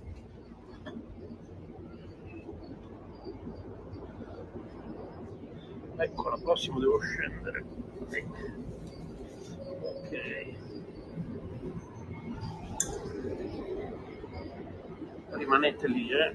Ecco, 5.96 6.28
la 6.28 6.38
prossima 6.40 6.78
devo 6.78 7.00
scendere. 7.00 7.64
Ok. 9.82 10.52
Rimanete 15.30 15.88
lì, 15.88 16.08
eh. 16.10 16.34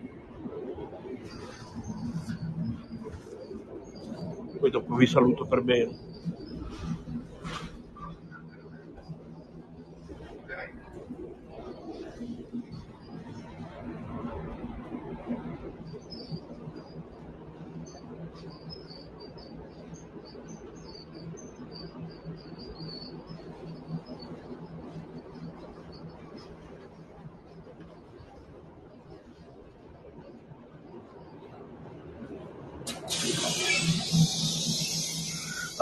Poi 4.60 4.70
dopo 4.70 4.96
vi 4.96 5.08
saluto 5.08 5.46
per 5.46 5.62
bene. 5.62 6.09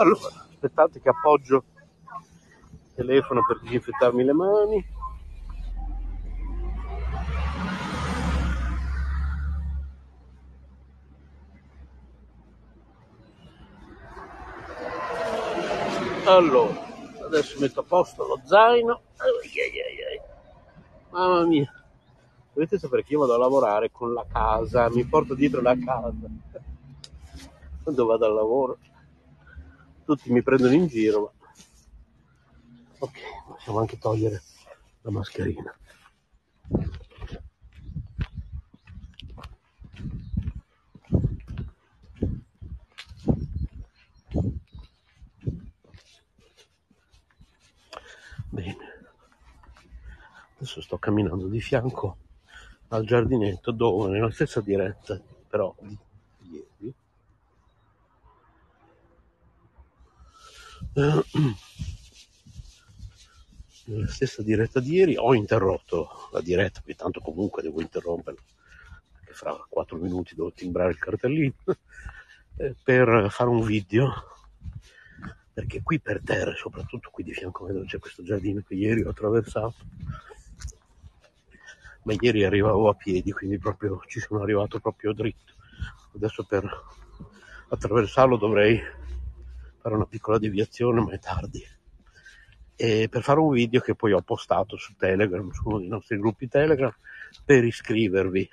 Allora, 0.00 0.28
aspettate 0.48 1.00
che 1.00 1.08
appoggio 1.08 1.56
il 1.56 2.94
telefono 2.94 3.44
per 3.44 3.58
disinfettarmi 3.62 4.22
le 4.22 4.32
mani. 4.32 4.86
Allora, 16.26 16.78
adesso 17.24 17.58
metto 17.58 17.80
a 17.80 17.82
posto 17.82 18.24
lo 18.24 18.40
zaino. 18.44 19.00
Mamma 21.10 21.44
mia, 21.44 21.72
dovete 22.52 22.78
sapere 22.78 23.02
che 23.02 23.14
io 23.14 23.18
vado 23.18 23.34
a 23.34 23.38
lavorare 23.38 23.90
con 23.90 24.12
la 24.12 24.24
casa, 24.30 24.88
mi 24.90 25.04
porto 25.04 25.34
dietro 25.34 25.60
la 25.60 25.76
casa 25.76 26.12
quando 27.82 28.06
vado 28.06 28.26
al 28.26 28.34
lavoro 28.34 28.78
tutti 30.08 30.32
mi 30.32 30.42
prendono 30.42 30.72
in 30.72 30.86
giro, 30.86 31.20
ma... 31.20 31.30
ok, 33.00 33.18
possiamo 33.46 33.80
anche 33.80 33.98
togliere 33.98 34.42
la 35.02 35.10
mascherina. 35.10 35.78
Bene, 48.48 48.76
adesso 50.56 50.80
sto 50.80 50.96
camminando 50.96 51.48
di 51.48 51.60
fianco 51.60 52.16
al 52.88 53.04
giardinetto 53.04 53.72
dove 53.72 54.08
nella 54.08 54.30
stessa 54.30 54.62
diretta 54.62 55.20
però 55.46 55.74
di 55.78 55.98
ieri 56.48 56.94
nella 63.84 64.06
stessa 64.08 64.42
diretta 64.42 64.80
di 64.80 64.94
ieri 64.94 65.16
ho 65.16 65.34
interrotto 65.34 66.28
la 66.32 66.40
diretta, 66.40 66.80
perché 66.80 67.00
tanto 67.00 67.20
comunque 67.20 67.62
devo 67.62 67.80
interromperla, 67.80 68.40
perché 69.12 69.32
fra 69.32 69.56
4 69.68 69.96
minuti 69.96 70.34
devo 70.34 70.52
timbrare 70.52 70.90
il 70.90 70.98
cartellino, 70.98 71.54
eh, 72.56 72.74
per 72.82 73.28
fare 73.30 73.50
un 73.50 73.62
video, 73.62 74.12
perché 75.52 75.82
qui 75.82 76.00
per 76.00 76.20
terra, 76.24 76.54
soprattutto 76.54 77.10
qui 77.10 77.24
di 77.24 77.32
fianco 77.32 77.64
a 77.64 77.68
me 77.68 77.74
dove 77.74 77.86
c'è 77.86 77.98
questo 77.98 78.22
giardino 78.22 78.62
che 78.66 78.74
ieri 78.74 79.02
ho 79.02 79.10
attraversato, 79.10 79.76
ma 82.02 82.14
ieri 82.18 82.44
arrivavo 82.44 82.88
a 82.88 82.94
piedi, 82.94 83.32
quindi 83.32 83.58
proprio 83.58 84.02
ci 84.06 84.20
sono 84.20 84.42
arrivato 84.42 84.80
proprio 84.80 85.12
dritto. 85.12 85.52
Adesso 86.14 86.44
per 86.44 86.68
attraversarlo 87.68 88.36
dovrei 88.36 88.80
fare 89.80 89.94
una 89.94 90.06
piccola 90.06 90.38
deviazione, 90.38 91.00
ma 91.00 91.12
è 91.12 91.18
tardi. 91.18 91.62
E 92.76 93.08
per 93.08 93.22
fare 93.22 93.40
un 93.40 93.50
video 93.50 93.80
che 93.80 93.94
poi 93.94 94.12
ho 94.12 94.22
postato 94.22 94.76
su 94.76 94.94
Telegram, 94.96 95.50
su 95.50 95.68
uno 95.68 95.78
dei 95.78 95.88
nostri 95.88 96.18
gruppi 96.18 96.48
Telegram, 96.48 96.94
per 97.44 97.64
iscrivervi. 97.64 98.48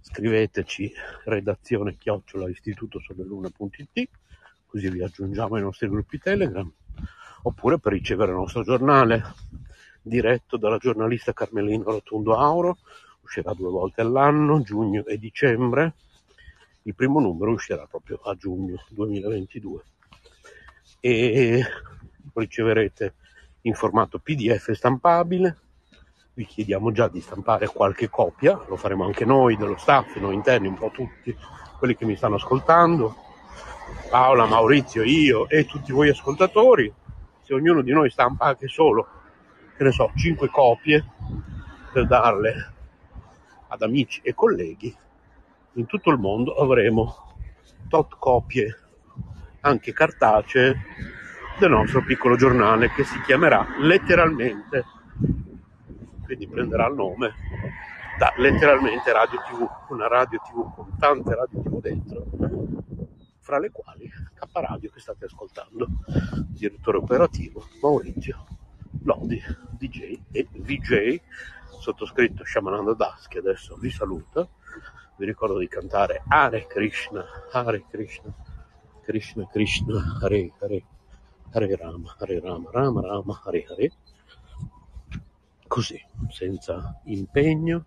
Scriveteci 0.00 0.92
redazione 1.24 1.96
chiocciola 1.96 2.48
istitutosoleluna.it 2.48 4.08
così 4.74 4.90
vi 4.90 5.04
aggiungiamo 5.04 5.54
ai 5.54 5.62
nostri 5.62 5.88
gruppi 5.88 6.18
Telegram, 6.18 6.68
oppure 7.42 7.78
per 7.78 7.92
ricevere 7.92 8.32
il 8.32 8.38
nostro 8.38 8.64
giornale 8.64 9.22
diretto 10.02 10.56
dalla 10.56 10.78
giornalista 10.78 11.32
Carmelina 11.32 11.84
Rotondo 11.84 12.36
Auro, 12.36 12.78
uscirà 13.20 13.54
due 13.54 13.70
volte 13.70 14.00
all'anno, 14.00 14.62
giugno 14.62 15.04
e 15.06 15.16
dicembre. 15.16 15.94
Il 16.86 16.94
primo 16.94 17.18
numero 17.18 17.50
uscirà 17.50 17.86
proprio 17.86 18.20
a 18.24 18.34
giugno 18.34 18.76
2022 18.90 19.84
e 21.00 21.64
riceverete 22.34 23.14
in 23.62 23.72
formato 23.72 24.18
PDF 24.18 24.70
stampabile. 24.72 25.58
Vi 26.34 26.44
chiediamo 26.44 26.92
già 26.92 27.08
di 27.08 27.22
stampare 27.22 27.68
qualche 27.68 28.10
copia, 28.10 28.62
lo 28.68 28.76
faremo 28.76 29.06
anche 29.06 29.24
noi 29.24 29.56
dello 29.56 29.78
staff, 29.78 30.16
noi 30.16 30.34
interni, 30.34 30.68
un 30.68 30.74
po' 30.74 30.90
tutti 30.90 31.34
quelli 31.78 31.96
che 31.96 32.04
mi 32.04 32.16
stanno 32.16 32.34
ascoltando, 32.34 33.16
Paola, 34.10 34.44
Maurizio, 34.44 35.04
io 35.04 35.48
e 35.48 35.64
tutti 35.64 35.90
voi 35.90 36.10
ascoltatori. 36.10 36.92
Se 37.40 37.54
ognuno 37.54 37.80
di 37.80 37.92
noi 37.92 38.10
stampa 38.10 38.44
anche 38.44 38.68
solo, 38.68 39.08
che 39.74 39.84
ne 39.84 39.90
so, 39.90 40.12
5 40.14 40.48
copie 40.50 41.02
per 41.92 42.06
darle 42.06 42.72
ad 43.68 43.80
amici 43.80 44.20
e 44.22 44.34
colleghi, 44.34 44.94
in 45.74 45.86
tutto 45.86 46.10
il 46.10 46.18
mondo 46.18 46.54
avremo 46.54 47.36
tot 47.88 48.16
copie 48.18 48.78
anche 49.60 49.92
cartacee 49.92 50.76
del 51.58 51.70
nostro 51.70 52.02
piccolo 52.02 52.36
giornale 52.36 52.90
che 52.90 53.04
si 53.04 53.20
chiamerà 53.22 53.66
letteralmente, 53.78 54.84
quindi 56.24 56.48
prenderà 56.48 56.88
il 56.88 56.94
nome 56.94 57.34
da 58.18 58.32
letteralmente 58.36 59.12
Radio 59.12 59.38
TV, 59.48 59.68
una 59.90 60.06
radio 60.06 60.40
TV 60.40 60.74
con 60.74 60.96
tante 60.98 61.34
radio 61.34 61.60
TV 61.62 61.80
dentro, 61.80 62.26
fra 63.40 63.58
le 63.58 63.70
quali 63.70 64.08
K 64.08 64.48
Radio 64.52 64.90
che 64.90 65.00
state 65.00 65.24
ascoltando, 65.24 65.88
direttore 66.48 66.98
operativo 66.98 67.64
Maurizio 67.80 68.46
Lodi, 69.02 69.40
DJ 69.70 70.18
e 70.30 70.46
VJ, 70.50 71.20
sottoscritto 71.80 72.44
Shamananda 72.44 72.94
Das 72.94 73.26
che 73.28 73.38
adesso 73.38 73.76
vi 73.76 73.90
saluta. 73.90 74.46
Vi 75.16 75.24
ricordo 75.24 75.58
di 75.58 75.68
cantare 75.68 76.22
Hare 76.26 76.66
Krishna, 76.66 77.24
Hare 77.52 77.84
Krishna, 77.88 78.34
Krishna 79.02 79.46
Krishna, 79.46 80.18
Hare 80.20 80.52
Hare, 80.58 80.84
Hare 81.50 81.76
Rama, 81.76 82.16
Hare 82.18 82.40
Rama, 82.40 82.70
Rama 82.72 83.00
Rama, 83.00 83.40
Hare 83.44 83.64
Hare. 83.68 83.92
Così, 85.66 86.00
senza 86.30 87.00
impegno, 87.04 87.86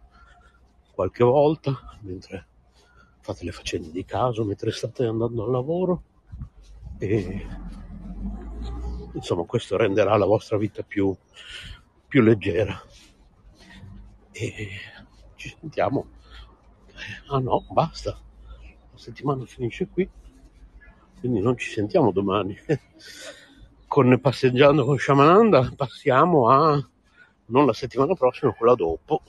qualche 0.93 1.23
volta, 1.23 1.97
mentre 2.01 2.47
fate 3.19 3.43
le 3.43 3.51
faccende 3.51 3.91
di 3.91 4.05
caso, 4.05 4.45
mentre 4.45 4.71
state 4.71 5.05
andando 5.05 5.43
al 5.43 5.51
lavoro 5.51 6.03
e 6.97 7.45
insomma 9.13 9.43
questo 9.43 9.77
renderà 9.77 10.15
la 10.17 10.25
vostra 10.25 10.57
vita 10.57 10.81
più, 10.83 11.15
più 12.07 12.21
leggera. 12.21 12.81
E 14.31 14.69
ci 15.35 15.55
sentiamo. 15.59 16.15
Ah 17.29 17.39
no, 17.39 17.65
basta. 17.69 18.11
La 18.11 18.97
settimana 18.97 19.45
finisce 19.45 19.87
qui, 19.87 20.09
quindi 21.19 21.39
non 21.39 21.57
ci 21.57 21.69
sentiamo 21.69 22.11
domani. 22.11 22.57
Con 23.87 24.19
passeggiando 24.19 24.83
con 24.83 24.97
Shamananda 24.97 25.71
passiamo 25.73 26.49
a 26.49 26.89
non 27.45 27.65
la 27.65 27.71
settimana 27.71 28.15
prossima, 28.15 28.51
quella 28.51 28.75
dopo 28.75 29.21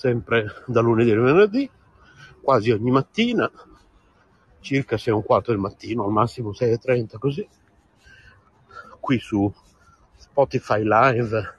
sempre 0.00 0.46
da 0.66 0.80
lunedì 0.80 1.10
al 1.10 1.20
venerdì, 1.20 1.70
quasi 2.40 2.70
ogni 2.70 2.90
mattina, 2.90 3.50
circa 4.60 4.96
6 4.96 5.12
e 5.12 5.16
un 5.16 5.22
quarto 5.22 5.50
del 5.50 5.60
mattino, 5.60 6.04
al 6.04 6.10
massimo 6.10 6.50
6.30 6.50 7.18
così, 7.18 7.48
qui 8.98 9.18
su 9.18 9.52
Spotify 10.16 10.82
Live 10.82 11.58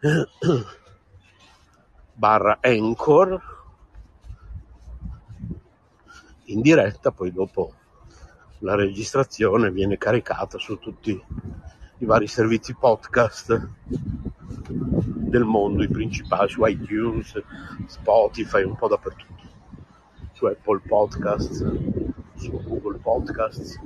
barra 2.18 2.58
Anchor 2.60 3.40
in 6.46 6.60
diretta, 6.60 7.12
poi 7.12 7.30
dopo 7.30 7.74
la 8.58 8.74
registrazione 8.74 9.70
viene 9.70 9.98
caricata 9.98 10.58
su 10.58 10.80
tutti 10.80 11.10
i 11.98 12.04
vari 12.04 12.26
servizi 12.26 12.74
podcast 12.74 13.70
del 14.68 15.44
mondo, 15.44 15.84
i 15.84 15.88
principali, 15.88 16.48
su 16.48 16.64
iTunes, 16.66 17.40
Spotify, 17.86 18.64
un 18.64 18.74
po' 18.74 18.88
dappertutto, 18.88 19.42
su 20.32 20.46
Apple 20.46 20.80
Podcasts, 20.88 21.64
su 22.34 22.50
Google 22.50 22.98
Podcasts, 22.98 23.78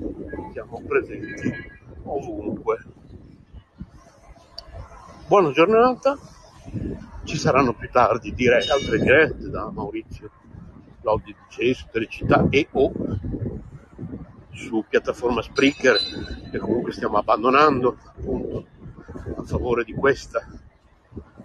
siamo 0.52 0.80
presenti 0.88 1.52
ovunque. 2.04 2.82
Buona 5.26 5.50
giornata, 5.50 6.18
ci 7.24 7.36
saranno 7.36 7.74
più 7.74 7.88
tardi 7.90 8.34
dire- 8.34 8.64
altre 8.68 8.98
dirette 8.98 9.48
da 9.48 9.70
Maurizio 9.70 10.30
Lodi 11.02 11.34
DJ 11.48 11.72
su 11.72 11.86
Telecità 11.90 12.46
e 12.50 12.68
o 12.72 12.92
su 14.50 14.84
piattaforma 14.88 15.42
Spreaker 15.42 15.96
che 16.50 16.58
comunque 16.58 16.92
stiamo 16.92 17.18
abbandonando 17.18 17.96
appunto 18.04 18.66
a 19.36 19.42
favore 19.42 19.84
di 19.84 19.92
questa 19.92 20.46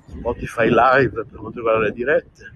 Spotify 0.07 0.69
Live 0.69 1.25
per 1.25 1.39
quanto 1.39 1.57
riguarda 1.57 1.85
le 1.85 1.91
dirette. 1.91 2.55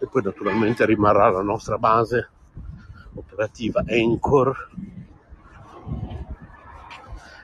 E 0.00 0.06
poi 0.06 0.22
naturalmente 0.22 0.86
rimarrà 0.86 1.30
la 1.30 1.42
nostra 1.42 1.76
base 1.78 2.28
operativa 3.14 3.82
Anchor 3.86 4.70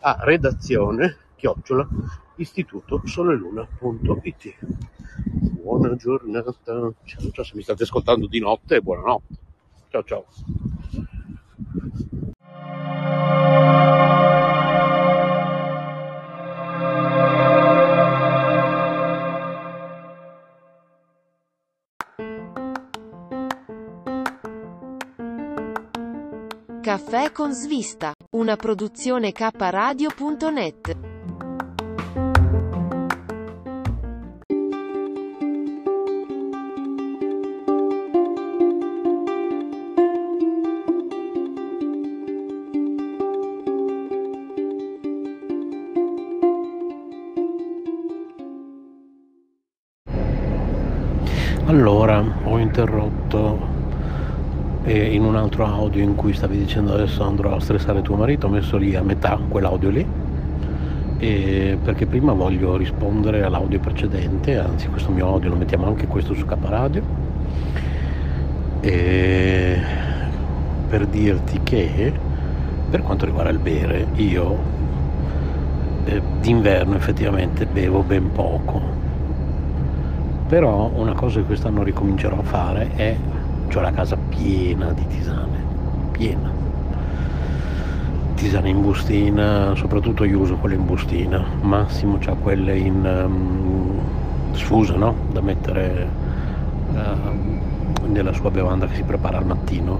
a 0.00 0.18
redazione 0.20 1.16
chiocciola 1.36 1.86
istitutosoleluna.it 2.36 4.56
buona 5.30 5.94
giornata. 5.96 6.92
Ciao 7.04 7.30
ciao 7.30 7.44
se 7.44 7.52
mi 7.54 7.62
state 7.62 7.82
ascoltando 7.82 8.26
di 8.26 8.40
notte 8.40 8.80
buonanotte. 8.80 9.34
Ciao 9.88 10.04
ciao 10.04 10.26
Caffè 27.02 27.32
con 27.32 27.52
svista, 27.54 28.12
una 28.32 28.56
produzione 28.56 29.32
kradio.net. 29.32 30.96
Allora, 51.64 52.22
ho 52.44 52.58
interrotto 52.58 53.19
altro 55.40 55.64
audio 55.64 56.02
in 56.02 56.14
cui 56.14 56.32
stavi 56.32 56.58
dicendo 56.58 56.92
adesso 56.92 57.24
andrò 57.24 57.54
a 57.56 57.60
stressare 57.60 58.02
tuo 58.02 58.16
marito, 58.16 58.46
ho 58.46 58.50
messo 58.50 58.76
lì 58.76 58.94
a 58.94 59.02
metà 59.02 59.38
quell'audio 59.48 59.90
lì, 59.90 60.06
perché 61.18 62.06
prima 62.06 62.32
voglio 62.32 62.76
rispondere 62.76 63.42
all'audio 63.42 63.80
precedente, 63.80 64.58
anzi 64.58 64.88
questo 64.88 65.10
mio 65.10 65.26
audio 65.26 65.50
lo 65.50 65.56
mettiamo 65.56 65.86
anche 65.86 66.06
questo 66.06 66.34
su 66.34 66.44
K 66.44 66.56
Radio, 66.62 67.02
e 68.80 69.78
per 70.88 71.06
dirti 71.06 71.60
che 71.62 72.12
per 72.88 73.02
quanto 73.02 73.24
riguarda 73.24 73.50
il 73.50 73.58
bere, 73.58 74.06
io 74.14 74.56
eh, 76.04 76.22
d'inverno 76.40 76.96
effettivamente 76.96 77.66
bevo 77.66 78.02
ben 78.02 78.32
poco, 78.32 78.80
però 80.48 80.90
una 80.94 81.12
cosa 81.12 81.40
che 81.40 81.46
quest'anno 81.46 81.82
ricomincerò 81.82 82.38
a 82.38 82.42
fare 82.42 82.90
è 82.94 83.16
ho 83.72 83.80
la 83.80 83.92
casa 83.92 84.16
piena 84.40 84.90
di 84.92 85.06
tisane 85.06 85.58
piena 86.12 86.50
tisane 88.34 88.70
in 88.70 88.80
bustina 88.80 89.74
soprattutto 89.74 90.24
io 90.24 90.38
uso 90.38 90.56
quelle 90.56 90.76
in 90.76 90.86
bustina 90.86 91.44
Massimo 91.60 92.18
ha 92.24 92.34
quelle 92.36 92.78
in 92.78 93.04
um, 93.04 94.00
sfusa 94.52 94.96
no? 94.96 95.14
da 95.30 95.42
mettere 95.42 96.08
uh, 96.90 98.06
nella 98.06 98.32
sua 98.32 98.50
bevanda 98.50 98.86
che 98.86 98.94
si 98.94 99.02
prepara 99.02 99.36
al 99.36 99.44
mattino 99.44 99.98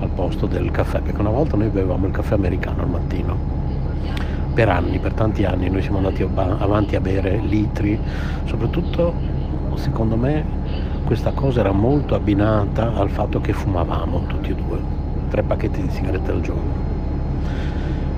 al 0.00 0.10
posto 0.10 0.46
del 0.46 0.70
caffè 0.70 1.00
perché 1.00 1.20
una 1.20 1.30
volta 1.30 1.56
noi 1.56 1.68
bevevamo 1.68 2.06
il 2.06 2.12
caffè 2.12 2.34
americano 2.34 2.82
al 2.82 2.90
mattino 2.90 3.60
per 4.52 4.68
anni, 4.68 4.98
per 4.98 5.14
tanti 5.14 5.44
anni 5.44 5.70
noi 5.70 5.80
siamo 5.80 5.96
andati 5.96 6.22
avanti 6.22 6.94
a 6.94 7.00
bere 7.00 7.38
litri 7.38 7.98
soprattutto 8.44 9.14
secondo 9.76 10.16
me 10.16 10.44
questa 11.12 11.32
cosa 11.32 11.60
era 11.60 11.72
molto 11.72 12.14
abbinata 12.14 12.94
al 12.94 13.10
fatto 13.10 13.38
che 13.38 13.52
fumavamo 13.52 14.24
tutti 14.28 14.48
e 14.48 14.54
due, 14.54 14.78
tre 15.28 15.42
pacchetti 15.42 15.82
di 15.82 15.90
sigarette 15.90 16.30
al 16.30 16.40
giorno. 16.40 16.72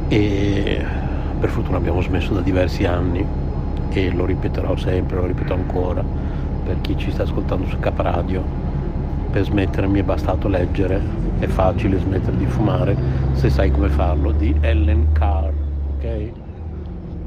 E 0.06 0.84
per 1.40 1.48
fortuna 1.50 1.78
abbiamo 1.78 2.00
smesso 2.02 2.32
da 2.34 2.40
diversi 2.40 2.84
anni 2.84 3.26
e 3.90 4.10
lo 4.12 4.24
ripeterò 4.24 4.76
sempre, 4.76 5.16
lo 5.16 5.26
ripeto 5.26 5.54
ancora, 5.54 6.04
per 6.64 6.80
chi 6.82 6.96
ci 6.96 7.10
sta 7.10 7.24
ascoltando 7.24 7.66
su 7.66 7.80
Caparadio, 7.80 8.44
per 9.32 9.42
smettere 9.42 9.88
mi 9.88 9.98
è 9.98 10.04
bastato 10.04 10.46
leggere, 10.46 11.00
è 11.40 11.46
facile 11.46 11.98
smettere 11.98 12.36
di 12.36 12.46
fumare 12.46 12.96
se 13.32 13.50
sai 13.50 13.72
come 13.72 13.88
farlo, 13.88 14.30
di 14.30 14.54
Ellen 14.60 15.08
Carr, 15.10 15.50
ok? 15.96 16.30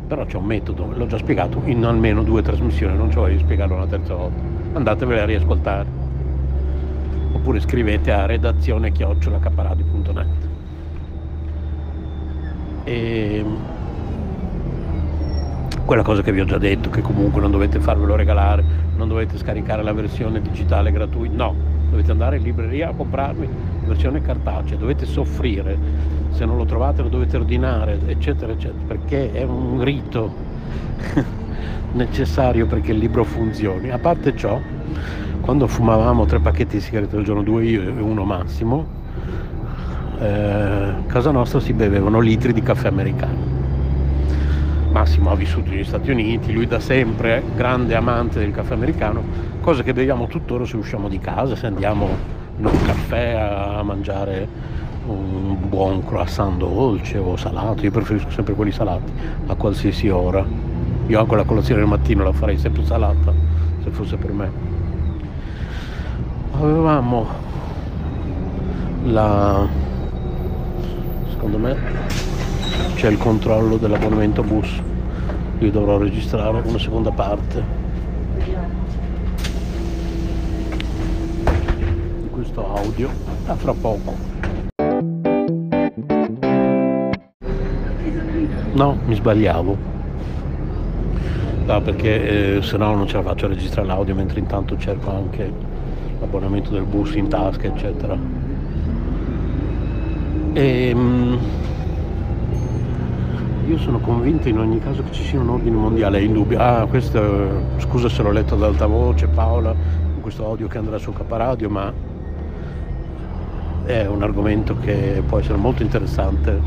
Però 0.08 0.26
c'è 0.26 0.38
un 0.38 0.46
metodo, 0.46 0.90
l'ho 0.96 1.08
già 1.08 1.18
spiegato 1.18 1.62
in 1.66 1.84
almeno 1.84 2.24
due 2.24 2.42
trasmissioni, 2.42 2.96
non 2.96 3.12
ci 3.12 3.18
voglio 3.18 3.38
spiegarlo 3.40 3.76
una 3.76 3.88
terza 3.88 4.16
volta 4.16 4.57
andatevele 4.78 5.22
a 5.22 5.26
riascoltare. 5.26 5.88
Oppure 7.34 7.60
scrivete 7.60 8.12
a 8.12 8.26
redazione 8.26 8.92
chiocciolacaparadio.net 8.92 10.48
e 12.88 13.44
quella 15.84 16.04
cosa 16.04 16.22
che 16.22 16.32
vi 16.32 16.40
ho 16.40 16.46
già 16.46 16.58
detto, 16.58 16.90
che 16.90 17.02
comunque 17.02 17.42
non 17.42 17.52
dovete 17.52 17.80
farvelo 17.80 18.16
regalare, 18.16 18.64
non 18.96 19.08
dovete 19.08 19.38
scaricare 19.38 19.84
la 19.84 19.94
versione 19.94 20.42
digitale 20.42 20.92
gratuita, 20.92 21.36
no, 21.36 21.56
dovete 21.90 22.12
andare 22.12 22.38
in 22.38 22.44
libreria 22.44 22.90
a 22.90 22.94
comprarvi 22.94 23.48
la 23.82 23.88
versione 23.88 24.22
cartacea, 24.22 24.78
dovete 24.78 25.06
soffrire, 25.06 25.78
se 26.32 26.46
non 26.46 26.58
lo 26.58 26.66
trovate 26.66 27.02
lo 27.02 27.10
dovete 27.10 27.38
ordinare, 27.38 28.00
eccetera, 28.06 28.52
eccetera, 28.54 28.84
perché 28.86 29.32
è 29.32 29.44
un 29.44 29.82
rito 29.84 30.34
necessario 31.94 32.66
perché 32.66 32.92
il 32.92 32.98
libro 32.98 33.24
funzioni. 33.24 33.92
A 33.92 33.98
parte 33.98 34.36
ciò, 34.36 34.60
quando 35.42 35.68
fumavamo 35.68 36.26
tre 36.26 36.40
pacchetti 36.40 36.78
di 36.78 36.82
sigarette 36.82 37.16
al 37.16 37.24
giorno, 37.24 37.44
due 37.44 37.66
io 37.66 37.82
e 37.82 37.88
uno 37.88 38.24
massimo, 38.24 38.86
eh, 40.20 40.94
casa 41.08 41.32
nostra 41.32 41.60
si 41.60 41.74
bevevano 41.74 42.20
litri 42.20 42.54
di 42.54 42.62
caffè 42.62 42.88
americano. 42.88 43.56
Massimo 44.92 45.32
ha 45.32 45.36
vissuto 45.36 45.70
negli 45.70 45.84
Stati 45.84 46.10
Uniti, 46.10 46.54
lui 46.54 46.66
da 46.66 46.80
sempre 46.80 47.44
grande 47.56 47.96
amante 47.96 48.40
del 48.40 48.52
caffè 48.52 48.74
americano, 48.74 49.22
cosa 49.62 49.84
che 49.84 49.94
beviamo 49.94 50.28
tuttora 50.28 50.66
se 50.66 50.76
usciamo 50.76 51.08
di 51.08 51.20
casa, 51.20 51.56
se 51.56 51.68
andiamo 51.68 52.08
in 52.58 52.66
un 52.66 52.82
caffè 52.84 53.34
a 53.34 53.84
mangiare 53.84 54.48
un 55.08 55.58
buon 55.70 56.04
croissant 56.04 56.58
dolce 56.58 57.18
o 57.18 57.36
salato, 57.36 57.84
io 57.84 57.92
preferisco 57.92 58.30
sempre 58.30 58.54
quelli 58.54 58.72
salati 58.72 59.12
a 59.46 59.56
qualsiasi 59.56 60.10
ora. 60.10 60.46
Io 61.08 61.22
anche 61.22 61.36
la 61.38 61.46
colazione 61.46 61.80
del 61.80 61.90
mattino 61.90 62.22
la 62.22 62.34
farei 62.34 62.58
sempre 62.58 62.84
salata 62.84 63.34
se 63.82 63.90
fosse 63.92 64.18
per 64.18 64.34
me. 64.34 64.52
Avevamo 66.52 67.26
la 69.06 69.66
secondo 71.30 71.60
me 71.60 71.78
c'è 72.96 73.08
il 73.08 73.18
controllo 73.18 73.78
dell'abbonamento 73.78 74.44
bus. 74.44 74.82
Io 75.60 75.72
dovrò 75.72 75.98
registrare 75.98 76.62
una 76.66 76.78
seconda 76.78 77.12
parte 77.12 77.64
di 82.22 82.30
questo 82.30 82.76
audio. 82.76 83.10
A 83.46 83.56
fra 83.56 83.74
poco. 83.74 84.14
No 88.74 88.98
mi 89.06 89.16
sbagliavo 89.16 89.97
no, 91.74 91.82
perché 91.82 92.58
eh, 92.58 92.62
se 92.62 92.78
no 92.78 92.96
non 92.96 93.08
ce 93.08 93.18
la 93.18 93.24
faccio 93.24 93.46
a 93.46 93.50
registrare 93.50 93.88
l'audio 93.88 94.16
mentre 94.16 94.40
intanto 94.40 94.78
cerco 94.78 95.12
anche 95.12 95.52
l'abbonamento 96.20 96.72
del 96.72 96.84
bus 96.84 97.14
in 97.16 97.28
tasca 97.28 97.68
eccetera 97.68 98.18
e, 100.54 100.90
ehm, 100.90 101.38
io 103.68 103.78
sono 103.78 104.00
convinto 104.00 104.48
in 104.48 104.58
ogni 104.58 104.80
caso 104.80 105.04
che 105.04 105.12
ci 105.12 105.24
sia 105.24 105.40
un 105.40 105.50
ordine 105.50 105.76
mondiale, 105.76 106.20
è 106.20 106.22
indubbio. 106.22 106.58
Ah, 106.58 106.88
questo, 106.88 107.22
scusa 107.78 108.10
se 108.10 108.24
l'ho 108.24 108.32
letto 108.32 108.56
ad 108.56 108.64
alta 108.64 108.88
voce 108.88 109.28
Paola, 109.28 109.76
in 110.16 110.22
questo 110.22 110.46
audio 110.46 110.68
che 110.68 110.78
andrà 110.78 110.98
su 110.98 111.12
Caparadio, 111.12 111.70
ma 111.70 111.94
è 113.84 114.06
un 114.06 114.24
argomento 114.24 114.78
che 114.80 115.22
può 115.28 115.38
essere 115.38 115.58
molto 115.58 115.84
interessante. 115.84 116.60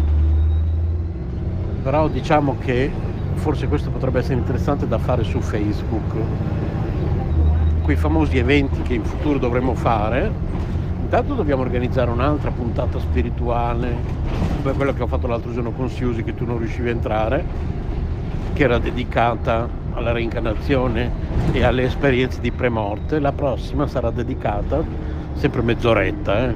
Però 1.82 2.06
diciamo 2.08 2.58
che 2.58 2.92
forse 3.40 3.68
questo 3.68 3.88
potrebbe 3.88 4.18
essere 4.18 4.34
interessante 4.34 4.86
da 4.86 4.98
fare 4.98 5.24
su 5.24 5.40
Facebook. 5.40 6.14
Quei 7.82 7.96
famosi 7.96 8.36
eventi 8.36 8.82
che 8.82 8.94
in 8.94 9.02
futuro 9.02 9.38
dovremo 9.38 9.74
fare, 9.74 10.30
intanto 11.00 11.32
dobbiamo 11.34 11.62
organizzare 11.62 12.10
un'altra 12.10 12.50
puntata 12.50 13.00
spirituale, 13.00 13.96
come 14.62 14.74
quella 14.74 14.92
che 14.92 15.02
ho 15.02 15.06
fatto 15.06 15.26
l'altro 15.26 15.52
giorno 15.52 15.72
con 15.72 15.88
Siusi 15.88 16.22
che 16.22 16.34
tu 16.34 16.44
non 16.44 16.58
riuscivi 16.58 16.88
a 16.88 16.92
entrare, 16.92 17.44
che 18.52 18.62
era 18.62 18.78
dedicata 18.78 19.66
alla 19.94 20.12
reincarnazione 20.12 21.10
e 21.52 21.64
alle 21.64 21.84
esperienze 21.84 22.40
di 22.40 22.52
premorte. 22.52 23.18
La 23.18 23.32
prossima 23.32 23.86
sarà 23.86 24.10
dedicata, 24.10 24.84
sempre 25.32 25.62
mezz'oretta, 25.62 26.48
eh, 26.48 26.54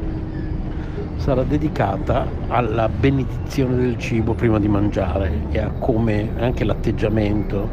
sarà 1.17 1.43
dedicata 1.43 2.27
alla 2.49 2.89
benedizione 2.89 3.77
del 3.77 3.99
cibo 3.99 4.35
prima 4.35 4.59
di 4.59 4.69
mangiare 4.69 5.47
e 5.51 5.59
a 5.59 5.71
come 5.79 6.31
anche 6.39 6.65
l'atteggiamento 6.65 7.69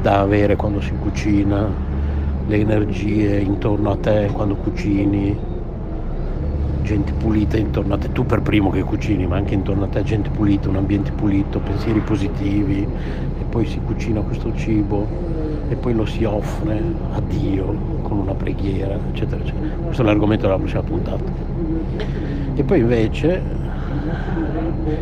da 0.00 0.20
avere 0.20 0.56
quando 0.56 0.80
si 0.80 0.92
cucina, 1.00 1.68
le 2.46 2.56
energie 2.56 3.38
intorno 3.38 3.90
a 3.90 3.96
te 3.96 4.30
quando 4.32 4.54
cucini, 4.54 5.36
gente 6.82 7.12
pulita 7.12 7.58
intorno 7.58 7.94
a 7.94 7.98
te, 7.98 8.10
tu 8.12 8.24
per 8.24 8.40
primo 8.40 8.70
che 8.70 8.82
cucini, 8.82 9.26
ma 9.26 9.36
anche 9.36 9.52
intorno 9.52 9.84
a 9.84 9.88
te 9.88 10.02
gente 10.02 10.30
pulita, 10.30 10.70
un 10.70 10.76
ambiente 10.76 11.10
pulito, 11.12 11.58
pensieri 11.58 12.00
positivi 12.00 12.80
e 12.80 13.44
poi 13.48 13.66
si 13.66 13.78
cucina 13.84 14.20
questo 14.20 14.54
cibo 14.54 15.06
e 15.68 15.74
poi 15.74 15.92
lo 15.92 16.06
si 16.06 16.24
offre 16.24 16.80
a 17.12 17.20
Dio 17.20 17.98
con 18.02 18.18
una 18.18 18.32
preghiera, 18.32 18.98
eccetera, 19.10 19.42
eccetera. 19.42 19.74
Questo 19.82 20.02
è 20.02 20.04
l'argomento 20.06 20.46
della 20.46 20.58
prossima 20.58 20.82
puntata. 20.82 22.27
E 22.58 22.64
poi 22.64 22.80
invece, 22.80 23.40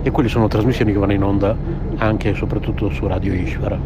e 0.03 0.11
quelle 0.11 0.29
sono 0.29 0.47
trasmissioni 0.47 0.93
che 0.93 0.99
vanno 0.99 1.15
in 1.15 1.23
onda 1.23 1.57
anche 1.97 2.29
e 2.29 2.35
soprattutto 2.35 2.91
su 2.91 3.07
Radio 3.07 3.33
Ishvara. 3.33 3.79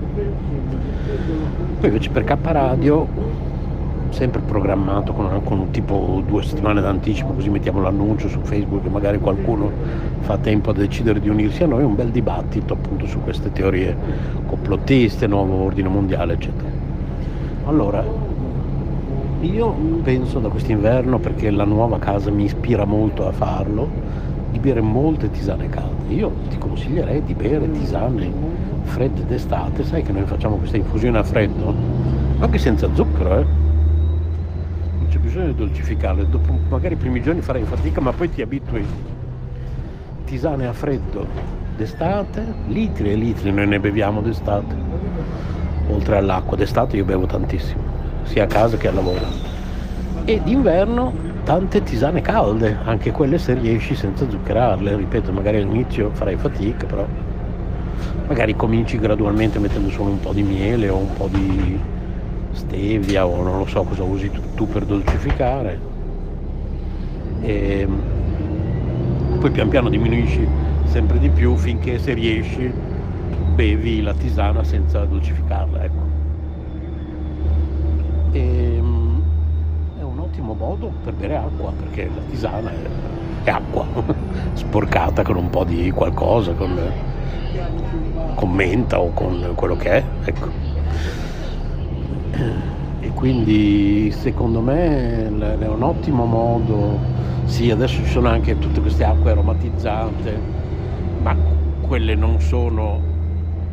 Poi 1.78 1.88
invece 1.88 2.10
per 2.10 2.24
K 2.24 2.36
Radio 2.42 3.06
sempre 4.08 4.40
programmato 4.40 5.12
con, 5.12 5.40
con 5.44 5.70
tipo 5.70 6.20
due 6.26 6.42
settimane 6.42 6.80
d'anticipo, 6.80 7.32
così 7.32 7.48
mettiamo 7.48 7.80
l'annuncio 7.80 8.28
su 8.28 8.40
Facebook 8.40 8.86
e 8.86 8.88
magari 8.88 9.20
qualcuno 9.20 9.70
fa 10.18 10.36
tempo 10.36 10.70
a 10.70 10.72
decidere 10.72 11.20
di 11.20 11.28
unirsi 11.28 11.62
a 11.62 11.68
noi, 11.68 11.84
un 11.84 11.94
bel 11.94 12.10
dibattito 12.10 12.74
appunto 12.74 13.06
su 13.06 13.20
queste 13.20 13.52
teorie 13.52 13.96
complottiste, 14.46 15.28
nuovo 15.28 15.62
ordine 15.62 15.88
mondiale, 15.88 16.32
eccetera. 16.32 16.68
Allora, 17.66 18.04
io 19.40 19.70
penso 20.02 20.38
da 20.38 20.48
quest'inverno, 20.48 21.18
perché 21.18 21.50
la 21.50 21.64
nuova 21.64 21.98
casa 21.98 22.30
mi 22.30 22.44
ispira 22.44 22.84
molto 22.84 23.26
a 23.26 23.32
farlo, 23.32 23.88
di 24.50 24.58
bere 24.58 24.80
molte 24.80 25.30
tisane 25.30 25.68
calde. 25.68 26.12
Io 26.14 26.32
ti 26.48 26.58
consiglierei 26.58 27.22
di 27.22 27.34
bere 27.34 27.70
tisane 27.70 28.30
fredde 28.82 29.24
d'estate, 29.26 29.84
sai 29.84 30.02
che 30.02 30.12
noi 30.12 30.24
facciamo 30.24 30.56
questa 30.56 30.76
infusione 30.76 31.18
a 31.18 31.22
freddo, 31.22 31.74
anche 32.40 32.58
senza 32.58 32.88
zucchero, 32.94 33.38
eh? 33.38 33.60
bisogno 35.30 35.46
di 35.46 35.54
dolcificarle, 35.54 36.28
dopo 36.28 36.52
magari 36.68 36.94
i 36.94 36.96
primi 36.96 37.22
giorni 37.22 37.40
farai 37.40 37.62
fatica 37.62 38.00
ma 38.00 38.12
poi 38.12 38.30
ti 38.30 38.42
abitui. 38.42 38.84
Tisane 40.24 40.66
a 40.66 40.72
freddo 40.72 41.24
d'estate, 41.76 42.44
litri 42.66 43.12
e 43.12 43.14
litri 43.14 43.52
noi 43.52 43.68
ne 43.68 43.78
beviamo 43.78 44.20
d'estate, 44.20 44.74
oltre 45.88 46.16
all'acqua, 46.16 46.56
d'estate 46.56 46.96
io 46.96 47.04
bevo 47.04 47.26
tantissimo, 47.26 47.82
sia 48.30 48.44
a 48.44 48.46
casa 48.46 48.76
che 48.76 48.86
al 48.86 48.94
lavoro. 48.94 49.26
E 50.24 50.40
d'inverno 50.42 51.12
tante 51.42 51.82
tisane 51.82 52.20
calde, 52.20 52.78
anche 52.84 53.10
quelle 53.10 53.38
se 53.38 53.54
riesci 53.54 53.96
senza 53.96 54.28
zuccherarle, 54.28 54.94
ripeto, 54.94 55.32
magari 55.32 55.56
all'inizio 55.56 56.10
farai 56.12 56.36
fatica, 56.36 56.86
però 56.86 57.04
magari 58.28 58.54
cominci 58.54 58.98
gradualmente 58.98 59.58
mettendo 59.58 59.90
solo 59.90 60.10
un 60.10 60.20
po' 60.20 60.32
di 60.32 60.42
miele 60.42 60.88
o 60.88 60.96
un 60.96 61.12
po' 61.14 61.26
di 61.26 61.78
stevia 62.52 63.26
o 63.26 63.42
non 63.42 63.58
lo 63.58 63.66
so 63.66 63.82
cosa 63.82 64.04
usi 64.04 64.30
tu, 64.54 64.68
per 64.68 64.84
dolcificare. 64.84 65.88
E 67.42 67.88
poi 69.40 69.50
pian 69.50 69.68
piano 69.68 69.88
diminuisci 69.88 70.46
sempre 70.84 71.18
di 71.18 71.30
più 71.30 71.56
finché 71.56 71.98
se 71.98 72.12
riesci 72.12 72.70
bevi 73.54 74.02
la 74.02 74.12
tisana 74.12 74.62
senza 74.62 75.04
dolcificarla 75.04 75.84
ecco 75.84 76.19
e, 78.32 78.76
è 79.98 80.02
un 80.02 80.18
ottimo 80.18 80.54
modo 80.54 80.92
per 81.02 81.12
bere 81.14 81.36
acqua 81.36 81.72
perché 81.72 82.08
la 82.14 82.22
tisana 82.30 82.70
è, 82.70 83.44
è 83.44 83.50
acqua 83.50 83.86
sporcata 84.54 85.22
con 85.22 85.36
un 85.36 85.50
po' 85.50 85.64
di 85.64 85.90
qualcosa 85.90 86.52
con, 86.52 86.78
con 88.34 88.50
menta 88.50 89.00
o 89.00 89.12
con 89.12 89.52
quello 89.54 89.76
che 89.76 89.90
è 89.90 90.04
ecco. 90.24 90.68
E 93.00 93.10
quindi 93.12 94.10
secondo 94.12 94.60
me 94.60 95.26
è 95.26 95.66
un 95.66 95.82
ottimo 95.82 96.24
modo, 96.26 96.98
sì 97.44 97.70
adesso 97.70 98.02
ci 98.02 98.10
sono 98.10 98.28
anche 98.28 98.58
tutte 98.58 98.80
queste 98.80 99.04
acque 99.04 99.30
aromatizzate, 99.30 100.38
ma 101.22 101.34
quelle 101.80 102.14
non 102.14 102.40
sono 102.40 103.00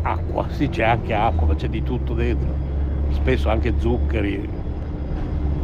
acqua, 0.02 0.46
sì 0.50 0.70
c'è 0.70 0.84
anche 0.84 1.14
acqua, 1.14 1.48
ma 1.48 1.56
c'è 1.56 1.68
di 1.68 1.84
tutto 1.84 2.14
dentro, 2.14 2.67
spesso 3.14 3.50
anche 3.50 3.74
zuccheri, 3.78 4.48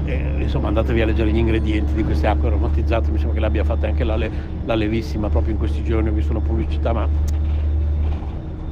e, 0.05 0.41
insomma 0.41 0.67
andatevi 0.67 1.01
a 1.01 1.05
leggere 1.05 1.31
gli 1.31 1.37
ingredienti 1.37 1.93
di 1.93 2.03
queste 2.03 2.27
acque 2.27 2.47
aromatizzate, 2.47 3.11
mi 3.11 3.17
sembra 3.17 3.35
che 3.35 3.41
l'abbia 3.41 3.63
fatta 3.63 3.87
anche 3.87 4.03
la, 4.03 4.17
la 4.17 4.75
Levissima 4.75 5.29
proprio 5.29 5.53
in 5.53 5.59
questi 5.59 5.83
giorni, 5.83 6.09
ho 6.09 6.13
visto 6.13 6.31
una 6.31 6.41
pubblicità, 6.41 6.93
ma 6.93 7.07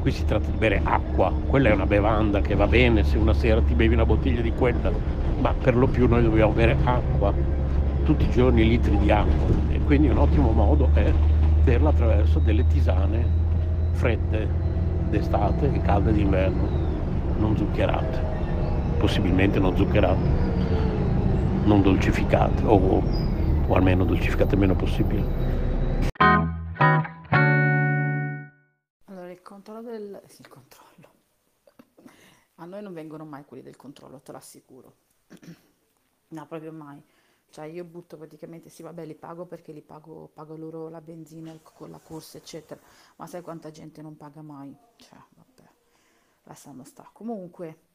qui 0.02 0.12
si 0.12 0.26
tratta 0.26 0.50
di 0.50 0.58
bere 0.58 0.82
acqua, 0.84 1.32
quella 1.46 1.70
è 1.70 1.74
una 1.74 1.86
bevanda 1.86 2.42
che 2.42 2.56
va 2.56 2.68
bene 2.68 3.04
se 3.04 3.18
una 3.18 3.34
sera 3.34 3.62
ti 3.62 3.76
bevi 3.76 3.94
una 3.94 4.06
bottiglia 4.06 4.42
di 4.42 4.52
quella, 4.52 4.92
ma 5.40 5.54
per 5.54 5.76
lo 5.76 5.88
più 5.88 6.08
noi 6.08 6.24
dobbiamo 6.24 6.52
bere 6.52 6.78
acqua, 6.84 7.34
tutti 8.04 8.26
i 8.26 8.30
giorni 8.30 8.68
litri 8.68 8.98
di 8.98 9.12
acqua. 9.12 9.48
E 9.70 9.80
quindi 9.84 10.10
un 10.10 10.18
ottimo 10.18 10.52
modo 10.52 10.90
è 10.94 11.12
berla 11.64 11.90
attraverso 11.90 12.40
delle 12.40 12.66
tisane 12.66 13.28
fredde 13.92 14.48
d'estate 15.10 15.72
e 15.72 15.82
calde 15.82 16.12
d'inverno. 16.14 16.90
non 17.38 17.56
zuccherate, 17.56 18.31
possibilmente 19.02 19.58
non 19.58 19.76
zuccherate, 19.76 20.22
non 21.66 21.82
dolcificate 21.82 22.64
o, 22.66 23.02
o 23.68 23.74
almeno 23.74 24.06
dolcificate 24.06 24.54
il 24.54 24.60
meno 24.60 24.76
possibile. 24.76 25.24
Allora, 29.06 29.32
il 29.32 29.42
controllo 29.42 29.82
del... 29.82 30.22
Il 30.38 30.48
controllo. 30.48 31.10
A 32.58 32.66
noi 32.66 32.84
non 32.84 32.94
vengono 32.94 33.26
mai 33.26 33.44
quelli 33.44 33.64
del 33.64 33.76
controllo, 33.76 34.20
te 34.20 34.32
lo 34.32 34.38
assicuro. 34.38 34.94
No, 36.28 36.46
proprio 36.46 36.72
mai. 36.72 37.04
Cioè 37.50 37.66
io 37.66 37.84
butto 37.84 38.18
praticamente, 38.18 38.70
sì 38.70 38.84
vabbè 38.84 39.04
li 39.04 39.16
pago 39.16 39.46
perché 39.46 39.72
li 39.74 39.82
pago, 39.82 40.30
pago 40.32 40.56
loro 40.56 40.90
la 40.90 41.02
benzina, 41.02 41.58
con 41.64 41.90
la 41.90 42.00
corsa 42.00 42.38
eccetera, 42.38 42.80
ma 43.18 43.26
sai 43.26 43.42
quanta 43.42 43.72
gente 43.72 44.02
non 44.04 44.16
paga 44.16 44.42
mai? 44.42 44.74
Cioè 44.96 45.18
vabbè, 45.36 45.70
lasciamo 46.44 46.84
sta. 46.84 47.10
Comunque, 47.12 47.90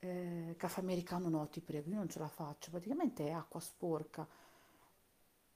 eh, 0.00 0.54
caffè 0.56 0.80
americano 0.80 1.28
no, 1.28 1.48
ti 1.48 1.60
prego, 1.60 1.90
io 1.90 1.96
non 1.96 2.08
ce 2.08 2.18
la 2.18 2.28
faccio, 2.28 2.70
praticamente 2.70 3.26
è 3.26 3.30
acqua 3.32 3.60
sporca. 3.60 4.26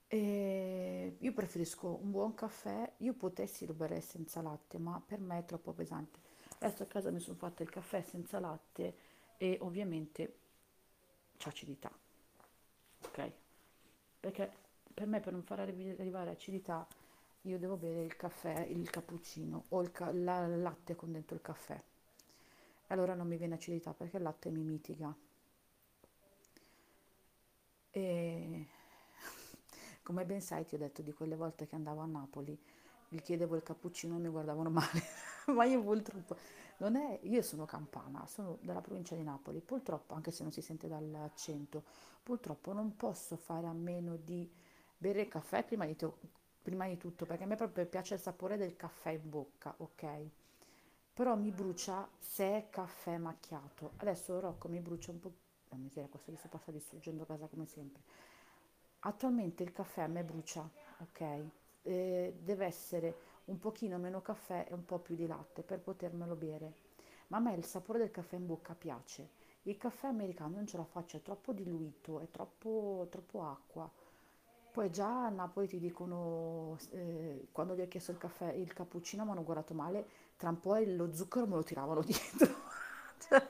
E 0.09 1.17
io 1.19 1.33
preferisco 1.33 1.99
un 2.03 2.11
buon 2.11 2.35
caffè, 2.35 2.91
io 2.99 3.15
potessi 3.15 3.67
lo 3.67 3.75
berrei 3.75 4.01
senza 4.01 4.41
latte, 4.43 4.79
ma 4.79 5.03
per 5.05 5.19
me 5.21 5.39
è 5.39 5.45
troppo 5.45 5.73
pesante. 5.73 6.19
Adesso 6.61 6.85
a 6.85 6.87
casa 6.87 7.11
mi 7.11 7.21
sono 7.21 7.37
fatta 7.37 7.63
il 7.63 7.71
caffè 7.71 8.01
senza 8.03 8.39
latte 8.39 8.95
e 9.37 9.59
ovviamente 9.61 10.37
c'è 11.39 11.49
acidità, 11.49 11.91
ok? 13.05 13.31
Perché 14.21 14.53
per 14.95 15.07
me 15.07 15.21
per 15.21 15.33
non 15.33 15.43
far 15.43 15.61
arri- 15.61 15.97
arrivare 15.99 16.31
acidità 16.31 16.87
io 17.43 17.59
devo 17.59 17.77
bere 17.77 18.05
il 18.05 18.17
caffè, 18.17 18.67
il 18.71 18.89
cappuccino 18.91 19.65
o 19.71 19.83
il 19.83 19.93
ca- 19.93 20.13
la- 20.13 20.47
il 20.47 20.63
latte 20.63 20.97
con 20.97 21.13
dentro 21.13 21.37
il 21.37 21.43
caffè. 21.43 21.81
Allora 22.87 23.15
non 23.15 23.27
mi 23.27 23.37
viene 23.37 23.55
acidità 23.57 23.93
perché 23.93 24.17
il 24.17 24.23
latte 24.23 24.51
mi 24.51 24.63
mitiga. 24.63 25.15
E 27.91 28.67
come 30.03 30.25
ben 30.25 30.41
sai, 30.41 30.65
ti 30.67 30.75
ho 30.75 30.79
detto 30.79 31.03
di 31.03 31.13
quelle 31.13 31.37
volte 31.37 31.67
che 31.67 31.75
andavo 31.75 32.01
a 32.01 32.07
Napoli, 32.07 32.59
gli 33.09 33.21
chiedevo 33.21 33.57
il 33.57 33.63
cappuccino 33.63 34.17
e 34.17 34.19
mi 34.19 34.29
guardavano 34.29 34.71
male, 34.71 35.03
ma 35.55 35.65
io 35.65 35.83
purtroppo 35.83 36.37
non 36.79 36.97
è, 36.97 37.21
io 37.23 37.43
sono 37.43 37.65
campana, 37.65 38.27
sono 38.27 38.59
della 38.63 38.81
provincia 38.81 39.15
di 39.15 39.23
Napoli, 39.23 39.61
purtroppo, 39.61 40.15
anche 40.15 40.31
se 40.31 40.43
non 40.43 40.53
si 40.53 40.61
sente 40.61 40.89
dall'accento, 40.89 41.85
purtroppo 42.23 42.73
non 42.73 42.97
posso 42.97 43.37
fare 43.37 43.67
a 43.67 43.73
meno 43.73 44.17
di 44.17 44.51
bere 44.97 45.23
il 45.23 45.29
caffè 45.29 45.65
prima 45.65 45.87
di, 45.87 45.95
to- 45.97 46.19
prima 46.63 46.87
di 46.89 46.97
tutto, 46.97 47.25
perché 47.27 47.45
a 47.45 47.47
me 47.47 47.57
proprio 47.57 47.87
piace 47.87 48.15
il 48.15 48.21
sapore 48.21 48.57
del 48.57 48.77
caffè 48.77 49.11
in 49.11 49.29
bocca, 49.31 49.75
ok? 49.79 50.05
Però 51.15 51.37
mi 51.37 51.53
brucia 51.53 52.09
se 52.19 52.45
è 52.45 52.71
caffè 52.71 53.19
macchiato. 53.19 53.93
Adesso 53.99 54.41
Rocco 54.41 54.67
mi 54.67 54.81
brucia 54.81 55.13
un 55.13 55.21
po', 55.21 55.33
la 55.69 55.77
miseria, 55.77 56.09
questo 56.09 56.33
che 56.33 56.39
si 56.39 56.49
passa 56.49 56.73
distruggendo 56.73 57.25
casa 57.25 57.47
come 57.47 57.67
sempre. 57.67 58.03
Attualmente 59.01 59.63
il 59.63 59.71
caffè 59.71 60.03
a 60.03 60.07
me 60.09 60.25
brucia, 60.25 60.69
ok? 60.99 61.21
Eh, 61.83 62.35
deve 62.43 62.67
essere 62.67 63.17
un 63.45 63.61
pochino 63.61 63.97
meno 63.99 64.23
caffè 64.23 64.67
e 64.69 64.75
un 64.75 64.85
po' 64.85 64.99
più 64.99 65.15
di 65.15 65.29
latte 65.29 65.63
per 65.63 65.79
potermelo 65.79 66.35
bere. 66.35 66.73
Ma 67.29 67.37
a 67.37 67.41
me 67.41 67.55
il 67.55 67.65
sapore 67.65 68.01
del 68.01 68.11
caffè 68.11 68.35
in 68.35 68.47
bocca 68.47 68.75
piace. 68.75 69.43
Il 69.63 69.77
caffè 69.77 70.09
americano 70.09 70.57
non 70.57 70.67
ce 70.67 70.77
la 70.77 70.85
faccio, 70.85 71.17
è 71.17 71.23
troppo 71.23 71.53
diluito, 71.53 72.19
è 72.19 72.29
troppo, 72.29 73.07
troppo 73.09 73.45
acqua. 73.45 73.89
Poi 74.73 74.91
già 74.91 75.27
a 75.27 75.29
Napoli 75.29 75.69
ti 75.69 75.79
dicono, 75.79 76.77
eh, 76.91 77.47
quando 77.53 77.77
gli 77.77 77.81
ho 77.81 77.87
chiesto 77.87 78.11
il 78.11 78.19
caffè, 78.19 78.53
il 78.53 78.73
cappuccino 78.73 79.25
mi 79.25 79.31
hanno 79.31 79.45
guardato 79.45 79.73
male, 79.73 80.07
tra 80.37 80.51
un 80.51 80.61
po' 80.61 80.77
lo 80.85 81.13
zucchero 81.15 81.47
me 81.47 81.57
lo 81.57 81.63
tiravano 81.63 82.03
dietro. 82.05 82.55
Cioè, 83.29 83.49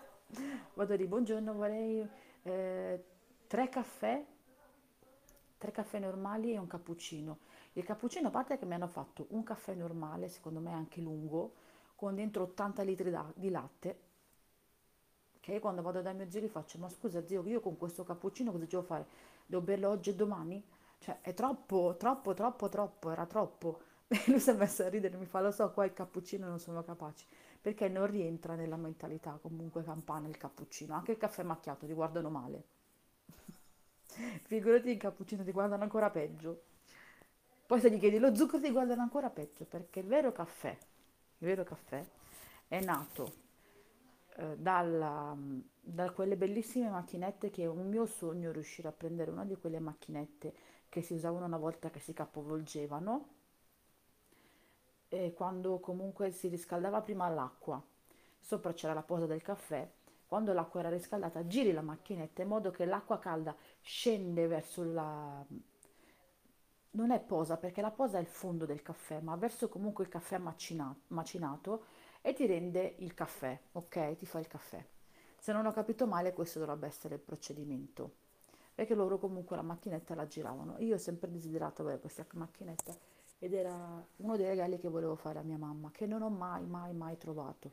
vado 0.75 0.97
dire, 0.97 1.09
buongiorno, 1.09 1.53
vorrei 1.55 2.07
eh, 2.43 3.05
tre 3.47 3.69
caffè 3.69 4.25
tre 5.59 5.71
caffè 5.71 5.99
normali 5.99 6.53
e 6.53 6.59
un 6.59 6.67
cappuccino. 6.67 7.39
Il 7.75 7.85
cappuccino, 7.85 8.29
a 8.29 8.31
parte 8.31 8.59
che 8.59 8.67
mi 8.67 8.75
hanno 8.75 8.87
fatto 8.87 9.27
un 9.31 9.43
caffè 9.43 9.75
normale, 9.75 10.29
secondo 10.29 10.61
me 10.61 10.73
anche 10.73 11.01
lungo, 11.01 11.55
con 11.97 12.15
dentro 12.15 12.45
80 12.45 12.83
litri 12.83 13.11
da- 13.11 13.33
di 13.35 13.51
latte, 13.51 13.99
che 15.41 15.53
io 15.53 15.61
quando 15.61 15.83
vado 15.83 16.01
da 16.03 16.13
mio 16.13 16.29
zio 16.31 16.41
gli 16.41 16.49
faccio, 16.49 16.79
ma 16.79 16.89
scusa 16.89 17.25
zio, 17.27 17.43
io 17.47 17.61
con 17.61 17.77
questo 17.77 18.03
cappuccino 18.05 18.51
cosa 18.51 18.65
devo 18.65 18.83
fare? 18.83 19.07
Devo 19.47 19.63
berlo 19.63 19.91
oggi 19.91 20.11
e 20.11 20.15
domani? 20.15 20.63
Cioè, 20.99 21.19
è 21.21 21.35
troppo, 21.35 21.97
troppo, 21.99 22.33
troppo, 22.35 22.69
troppo, 22.69 23.11
era 23.11 23.27
troppo. 23.27 23.81
E 24.09 24.17
lui 24.29 24.41
si 24.41 24.51
è 24.51 24.55
messo 24.55 24.83
a 24.85 24.89
ridere, 24.89 25.17
mi 25.19 25.27
fa, 25.27 25.41
lo 25.41 25.51
so, 25.51 25.71
qua 25.73 25.85
il 25.85 25.93
cappuccino 25.93 26.47
non 26.49 26.59
sono 26.59 26.83
capace, 26.85 27.27
perché 27.61 27.89
non 27.89 28.07
rientra 28.07 28.55
nella 28.55 28.77
mentalità 28.77 29.39
comunque 29.43 29.83
campana 29.85 30.29
il 30.29 30.37
cappuccino, 30.39 30.95
anche 30.95 31.13
il 31.13 31.19
caffè 31.19 31.43
macchiato, 31.43 31.87
ti 31.87 31.93
guardano 31.93 32.31
male. 32.31 32.65
Figurati 34.47 34.91
il 34.91 34.97
cappuccino, 34.99 35.45
ti 35.45 35.53
guardano 35.53 35.83
ancora 35.83 36.11
peggio. 36.11 36.63
Poi 37.67 37.81
se 37.81 37.91
gli 37.91 37.99
chiedi 37.99 38.19
lo 38.19 38.35
zucchero 38.35 38.63
ti 38.63 38.71
guardano 38.71 39.03
ancora 39.03 39.31
peggio, 39.31 39.65
perché 39.65 40.01
il 40.01 40.07
vero 40.07 40.33
caffè, 40.33 40.71
il 40.71 41.47
vero 41.47 41.65
caffè 41.65 42.05
è 42.69 42.81
nato 42.81 43.33
eh, 44.37 44.57
dalla- 44.59 45.37
da 45.81 46.11
quelle 46.11 46.37
bellissime 46.37 46.89
macchinette 46.91 47.51
che 47.51 47.63
è 47.65 47.67
un 47.67 47.89
mio 47.89 48.07
sogno 48.07 48.53
riuscire 48.53 48.89
a 48.89 48.93
prendere 48.93 49.31
una 49.31 49.45
di 49.45 49.57
quelle 49.57 49.79
macchinette 49.81 50.55
che 50.89 51.03
si 51.03 51.13
usavano 51.15 51.45
una 51.47 51.59
volta 51.59 51.91
che 51.91 52.01
si 52.01 52.13
capovolgevano 52.13 53.29
e 55.15 55.33
quando 55.33 55.79
comunque 55.79 56.33
si 56.33 56.49
riscaldava 56.49 57.01
prima 57.01 57.29
l'acqua, 57.29 57.81
sopra 58.41 58.73
c'era 58.73 58.95
la 58.95 59.03
posa 59.03 59.27
del 59.27 59.43
caffè, 59.43 59.89
quando 60.27 60.53
l'acqua 60.53 60.81
era 60.81 60.89
riscaldata 60.89 61.47
giri 61.47 61.73
la 61.73 61.83
macchinetta 61.83 62.43
in 62.43 62.49
modo 62.49 62.71
che 62.73 62.85
l'acqua 62.85 63.21
calda 63.21 63.55
scende 63.81 64.49
verso 64.49 64.83
la... 64.83 65.45
non 66.91 67.11
è 67.13 67.21
posa 67.21 67.57
perché 67.57 67.81
la 67.81 67.93
posa 67.93 68.19
è 68.19 68.21
il 68.21 68.27
fondo 68.27 68.67
del 68.67 68.83
caffè, 68.83 69.21
ma 69.21 69.37
verso 69.37 69.69
comunque 69.69 70.03
il 70.03 70.11
caffè 70.11 70.39
macina- 70.39 70.95
macinato 71.09 71.85
e 72.21 72.33
ti 72.33 72.47
rende 72.47 72.97
il 72.99 73.15
caffè, 73.15 73.57
ok? 73.73 74.17
Ti 74.17 74.27
fa 74.27 74.41
il 74.41 74.49
caffè. 74.49 74.85
Se 75.39 75.53
non 75.53 75.67
ho 75.67 75.73
capito 75.73 76.07
male, 76.07 76.33
questo 76.33 76.59
dovrebbe 76.59 76.87
essere 76.87 77.17
il 77.17 77.21
procedimento, 77.21 78.15
perché 78.75 78.95
loro 78.95 79.19
comunque 79.19 79.55
la 79.55 79.63
macchinetta 79.63 80.15
la 80.15 80.27
giravano. 80.27 80.77
Io 80.79 80.95
ho 80.95 80.99
sempre 80.99 81.31
desiderato 81.31 81.83
avere 81.83 82.01
questa 82.01 82.27
macchinetta 82.33 83.14
ed 83.45 83.53
era 83.53 84.03
uno 84.17 84.37
dei 84.39 84.47
regali 84.47 84.79
che 84.79 84.89
volevo 84.89 85.17
fare 85.17 85.39
a 85.39 85.43
mia 85.43 85.59
mamma, 85.59 85.91
che 85.91 86.07
non 86.07 86.23
ho 86.23 86.31
mai, 86.31 86.65
mai, 86.65 86.95
mai 86.95 87.19
trovato, 87.19 87.71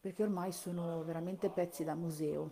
perché 0.00 0.22
ormai 0.22 0.52
sono 0.52 1.02
veramente 1.04 1.50
pezzi 1.50 1.84
da 1.84 1.94
museo. 1.94 2.50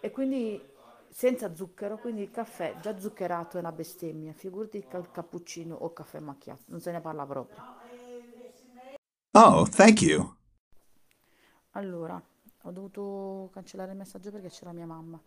E 0.00 0.10
quindi 0.12 0.64
senza 1.08 1.54
zucchero, 1.54 1.98
quindi 1.98 2.22
il 2.22 2.30
caffè 2.30 2.78
già 2.78 2.96
zuccherato 2.98 3.56
è 3.56 3.60
una 3.60 3.72
bestemmia, 3.72 4.32
figurati 4.32 4.76
il 4.76 4.86
ca- 4.86 4.98
il 4.98 5.10
cappuccino 5.10 5.74
o 5.74 5.92
caffè 5.92 6.20
macchiato, 6.20 6.62
non 6.66 6.80
se 6.80 6.92
ne 6.92 7.00
parla 7.00 7.26
proprio. 7.26 7.62
Oh, 9.34 9.66
thank 9.68 10.02
you. 10.02 10.34
Allora, 11.72 12.20
ho 12.62 12.70
dovuto 12.70 13.50
cancellare 13.52 13.90
il 13.92 13.98
messaggio 13.98 14.30
perché 14.30 14.48
c'era 14.48 14.72
mia 14.72 14.86
mamma. 14.86 15.20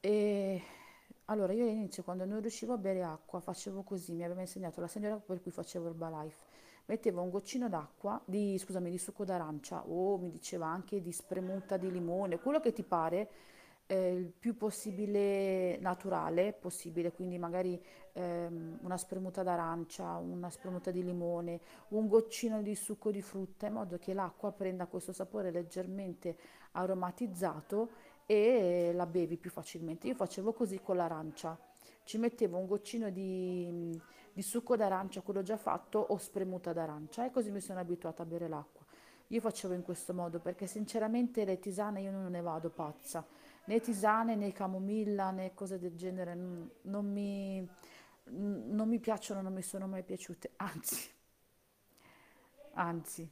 E 0.00 0.62
allora 1.30 1.52
io 1.52 1.64
all'inizio 1.64 2.02
quando 2.02 2.24
non 2.24 2.40
riuscivo 2.40 2.72
a 2.72 2.76
bere 2.76 3.02
acqua 3.02 3.40
facevo 3.40 3.82
così, 3.82 4.14
mi 4.14 4.24
aveva 4.24 4.40
insegnato 4.40 4.80
la 4.80 4.88
signora 4.88 5.16
per 5.16 5.40
cui 5.40 5.50
facevo 5.52 5.86
Herbalife. 5.86 6.58
Mettevo 6.86 7.22
un 7.22 7.30
goccino 7.30 7.68
d'acqua, 7.68 8.20
di, 8.24 8.58
scusami, 8.58 8.90
di 8.90 8.98
succo 8.98 9.24
d'arancia 9.24 9.86
o 9.86 10.18
mi 10.18 10.28
diceva 10.28 10.66
anche 10.66 11.00
di 11.00 11.12
spremuta 11.12 11.76
di 11.76 11.90
limone, 11.90 12.40
quello 12.40 12.58
che 12.58 12.72
ti 12.72 12.82
pare, 12.82 13.30
eh, 13.86 14.12
il 14.12 14.32
più 14.32 14.56
possibile 14.56 15.78
naturale 15.80 16.52
possibile, 16.52 17.12
quindi 17.12 17.38
magari 17.38 17.80
ehm, 18.12 18.78
una 18.82 18.96
spremuta 18.96 19.44
d'arancia, 19.44 20.16
una 20.16 20.50
spremuta 20.50 20.90
di 20.90 21.04
limone, 21.04 21.60
un 21.88 22.08
goccino 22.08 22.60
di 22.60 22.74
succo 22.74 23.12
di 23.12 23.22
frutta, 23.22 23.68
in 23.68 23.74
modo 23.74 23.96
che 23.98 24.12
l'acqua 24.12 24.50
prenda 24.50 24.86
questo 24.86 25.12
sapore 25.12 25.52
leggermente 25.52 26.36
aromatizzato 26.72 27.90
e 28.30 28.92
la 28.94 29.06
bevi 29.06 29.36
più 29.36 29.50
facilmente. 29.50 30.06
Io 30.06 30.14
facevo 30.14 30.52
così 30.52 30.80
con 30.80 30.94
l'arancia, 30.94 31.58
ci 32.04 32.16
mettevo 32.16 32.58
un 32.58 32.66
goccino 32.66 33.10
di, 33.10 34.00
di 34.32 34.42
succo 34.42 34.76
d'arancia, 34.76 35.20
quello 35.20 35.42
già 35.42 35.56
fatto, 35.56 35.98
o 35.98 36.16
spremuta 36.16 36.72
d'arancia 36.72 37.26
e 37.26 37.32
così 37.32 37.50
mi 37.50 37.60
sono 37.60 37.80
abituata 37.80 38.22
a 38.22 38.26
bere 38.26 38.46
l'acqua. 38.46 38.86
Io 39.26 39.40
facevo 39.40 39.74
in 39.74 39.82
questo 39.82 40.14
modo 40.14 40.38
perché 40.38 40.68
sinceramente 40.68 41.44
le 41.44 41.58
tisane 41.58 42.02
io 42.02 42.12
non 42.12 42.30
ne 42.30 42.40
vado 42.40 42.70
pazza, 42.70 43.26
né 43.64 43.80
tisane 43.80 44.36
né 44.36 44.52
camomilla 44.52 45.32
né 45.32 45.52
cose 45.52 45.80
del 45.80 45.96
genere, 45.96 46.36
non, 46.36 46.70
non 46.82 47.10
mi, 47.10 47.68
non 48.26 48.88
mi 48.88 49.00
piacciono, 49.00 49.42
non 49.42 49.52
mi 49.52 49.62
sono 49.62 49.88
mai 49.88 50.04
piaciute, 50.04 50.52
anzi. 50.54 51.10
Anzi, 52.74 53.28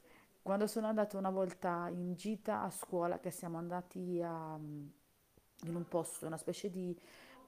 quando 0.48 0.66
sono 0.66 0.86
andata 0.86 1.18
una 1.18 1.28
volta 1.28 1.90
in 1.90 2.14
gita 2.14 2.62
a 2.62 2.70
scuola, 2.70 3.18
che 3.18 3.30
siamo 3.30 3.58
andati 3.58 4.22
a, 4.22 4.58
in 4.58 5.74
un 5.74 5.84
posto, 5.86 6.24
una 6.24 6.38
specie 6.38 6.70
di, 6.70 6.98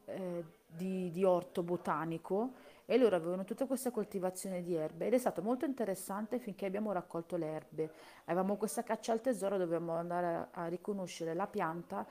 eh, 0.04 0.44
di- 0.66 1.10
di 1.10 1.24
orto 1.24 1.62
botanico, 1.62 2.52
e 2.84 2.98
loro 2.98 3.16
avevano 3.16 3.44
tutta 3.44 3.64
questa 3.64 3.90
coltivazione 3.90 4.60
di 4.62 4.74
erbe 4.74 5.06
ed 5.06 5.14
è 5.14 5.18
stato 5.18 5.40
molto 5.40 5.64
interessante 5.64 6.38
finché 6.38 6.66
abbiamo 6.66 6.92
raccolto 6.92 7.38
le 7.38 7.46
erbe. 7.46 7.90
Avevamo 8.26 8.56
questa 8.56 8.82
caccia 8.82 9.12
al 9.12 9.22
tesoro, 9.22 9.56
dovevamo 9.56 9.94
andare 9.94 10.26
a, 10.26 10.48
a 10.50 10.66
riconoscere 10.66 11.32
la 11.32 11.46
pianta, 11.46 12.06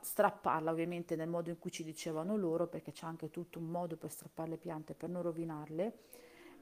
strapparla 0.00 0.72
ovviamente 0.72 1.14
nel 1.14 1.28
modo 1.28 1.50
in 1.50 1.60
cui 1.60 1.70
ci 1.70 1.84
dicevano 1.84 2.36
loro, 2.36 2.66
perché 2.66 2.90
c'è 2.90 3.06
anche 3.06 3.30
tutto 3.30 3.60
un 3.60 3.66
modo 3.66 3.96
per 3.96 4.10
strappare 4.10 4.48
le 4.48 4.56
piante 4.56 4.94
per 4.94 5.10
non 5.10 5.22
rovinarle 5.22 5.98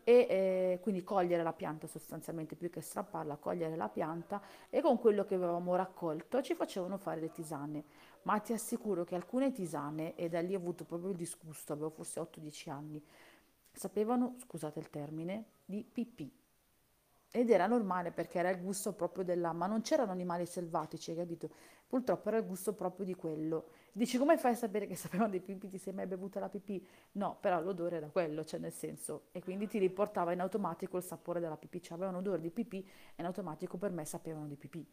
e 0.05 0.26
eh, 0.28 0.78
quindi 0.82 1.03
cogliere 1.03 1.42
la 1.42 1.53
pianta 1.53 1.86
sostanzialmente 1.86 2.57
più 2.57 2.70
che 2.70 2.80
strapparla, 2.80 3.36
cogliere 3.36 3.76
la 3.76 3.88
pianta 3.88 4.40
e 4.68 4.80
con 4.80 4.98
quello 4.98 5.24
che 5.24 5.34
avevamo 5.34 5.74
raccolto 5.76 6.42
ci 6.42 6.55
facevano 6.55 6.98
fare 6.98 7.20
le 7.20 7.30
tisane. 7.30 7.84
Ma 8.22 8.38
ti 8.38 8.53
assicuro 8.53 9.05
che 9.05 9.14
alcune 9.14 9.53
tisane, 9.53 10.14
e 10.14 10.28
da 10.28 10.40
lì 10.40 10.55
ho 10.55 10.59
avuto 10.59 10.84
proprio 10.84 11.11
il 11.11 11.16
disgusto, 11.16 11.72
avevo 11.72 11.90
forse 11.90 12.20
8-10 12.20 12.70
anni, 12.70 13.05
sapevano, 13.72 14.36
scusate 14.38 14.78
il 14.78 14.90
termine, 14.90 15.44
di 15.64 15.84
pipì. 15.84 16.41
Ed 17.35 17.49
era 17.49 17.66
normale 17.66 18.12
perché 18.12 18.39
era 18.39 18.51
il 18.51 18.61
gusto 18.61 18.93
proprio 18.93 19.24
della... 19.24 19.53
ma 19.53 19.66
non 19.66 19.80
c'erano 19.80 20.12
animali 20.12 20.45
selvatici, 20.45 21.12
hai 21.12 21.16
capito? 21.16 21.49
Purtroppo 21.87 22.28
era 22.28 22.37
il 22.37 22.47
gusto 22.47 22.74
proprio 22.74 23.07
di 23.07 23.14
quello. 23.14 23.68
Dici, 23.91 24.18
come 24.18 24.37
fai 24.37 24.53
a 24.53 24.55
sapere 24.55 24.87
che 24.87 24.97
sapevano 24.97 25.30
dei 25.30 25.41
pipì? 25.41 25.68
Ti 25.68 25.78
sei 25.78 25.95
mai 25.95 26.07
bevuta 26.07 26.41
la 26.41 26.51
pipì? 26.51 26.87
No, 27.12 27.39
però 27.41 27.62
l'odore 27.62 27.97
era 27.97 28.09
quello, 28.09 28.45
cioè 28.45 28.61
nel 28.61 28.72
senso... 28.72 29.28
E 29.33 29.43
quindi 29.43 29.66
ti 29.66 29.78
riportava 29.78 30.33
in 30.33 30.41
automatico 30.41 30.99
il 30.99 31.03
sapore 31.03 31.41
della 31.41 31.57
pipì. 31.57 31.80
Cioè 31.80 31.97
avevano 31.97 32.18
odore 32.18 32.43
di 32.43 32.51
pipì 32.51 32.83
e 32.83 33.20
in 33.20 33.24
automatico 33.24 33.78
per 33.78 33.93
me 33.93 34.05
sapevano 34.05 34.47
di 34.47 34.57
pipì. 34.57 34.87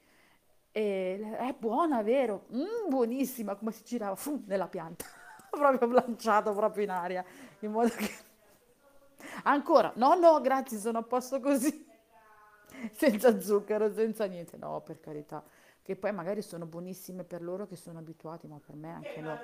E 0.71 1.35
è 1.37 1.53
buona, 1.59 2.01
vero? 2.03 2.45
Mm, 2.53 2.87
buonissima, 2.87 3.55
come 3.55 3.73
si 3.73 3.83
girava 3.83 4.15
fu, 4.15 4.43
nella 4.45 4.69
pianta. 4.69 5.03
proprio 5.51 5.91
lanciato 5.91 6.53
proprio 6.53 6.83
in 6.83 6.89
aria, 6.91 7.25
in 7.59 7.71
modo 7.71 7.89
che... 7.89 8.09
Ancora, 9.43 9.91
no, 9.95 10.15
no, 10.15 10.39
grazie, 10.39 10.77
sono 10.77 10.99
a 10.99 11.03
posto 11.03 11.39
così, 11.39 11.85
senza 12.93 13.39
zucchero, 13.39 13.91
senza 13.93 14.25
niente, 14.25 14.57
no, 14.57 14.81
per 14.81 14.99
carità, 14.99 15.43
che 15.81 15.95
poi 15.95 16.11
magari 16.13 16.41
sono 16.41 16.65
buonissime 16.65 17.23
per 17.23 17.41
loro 17.41 17.67
che 17.67 17.75
sono 17.75 17.99
abituati, 17.99 18.47
ma 18.47 18.59
per 18.59 18.75
me 18.75 18.91
anche 18.91 19.21
no. 19.21 19.43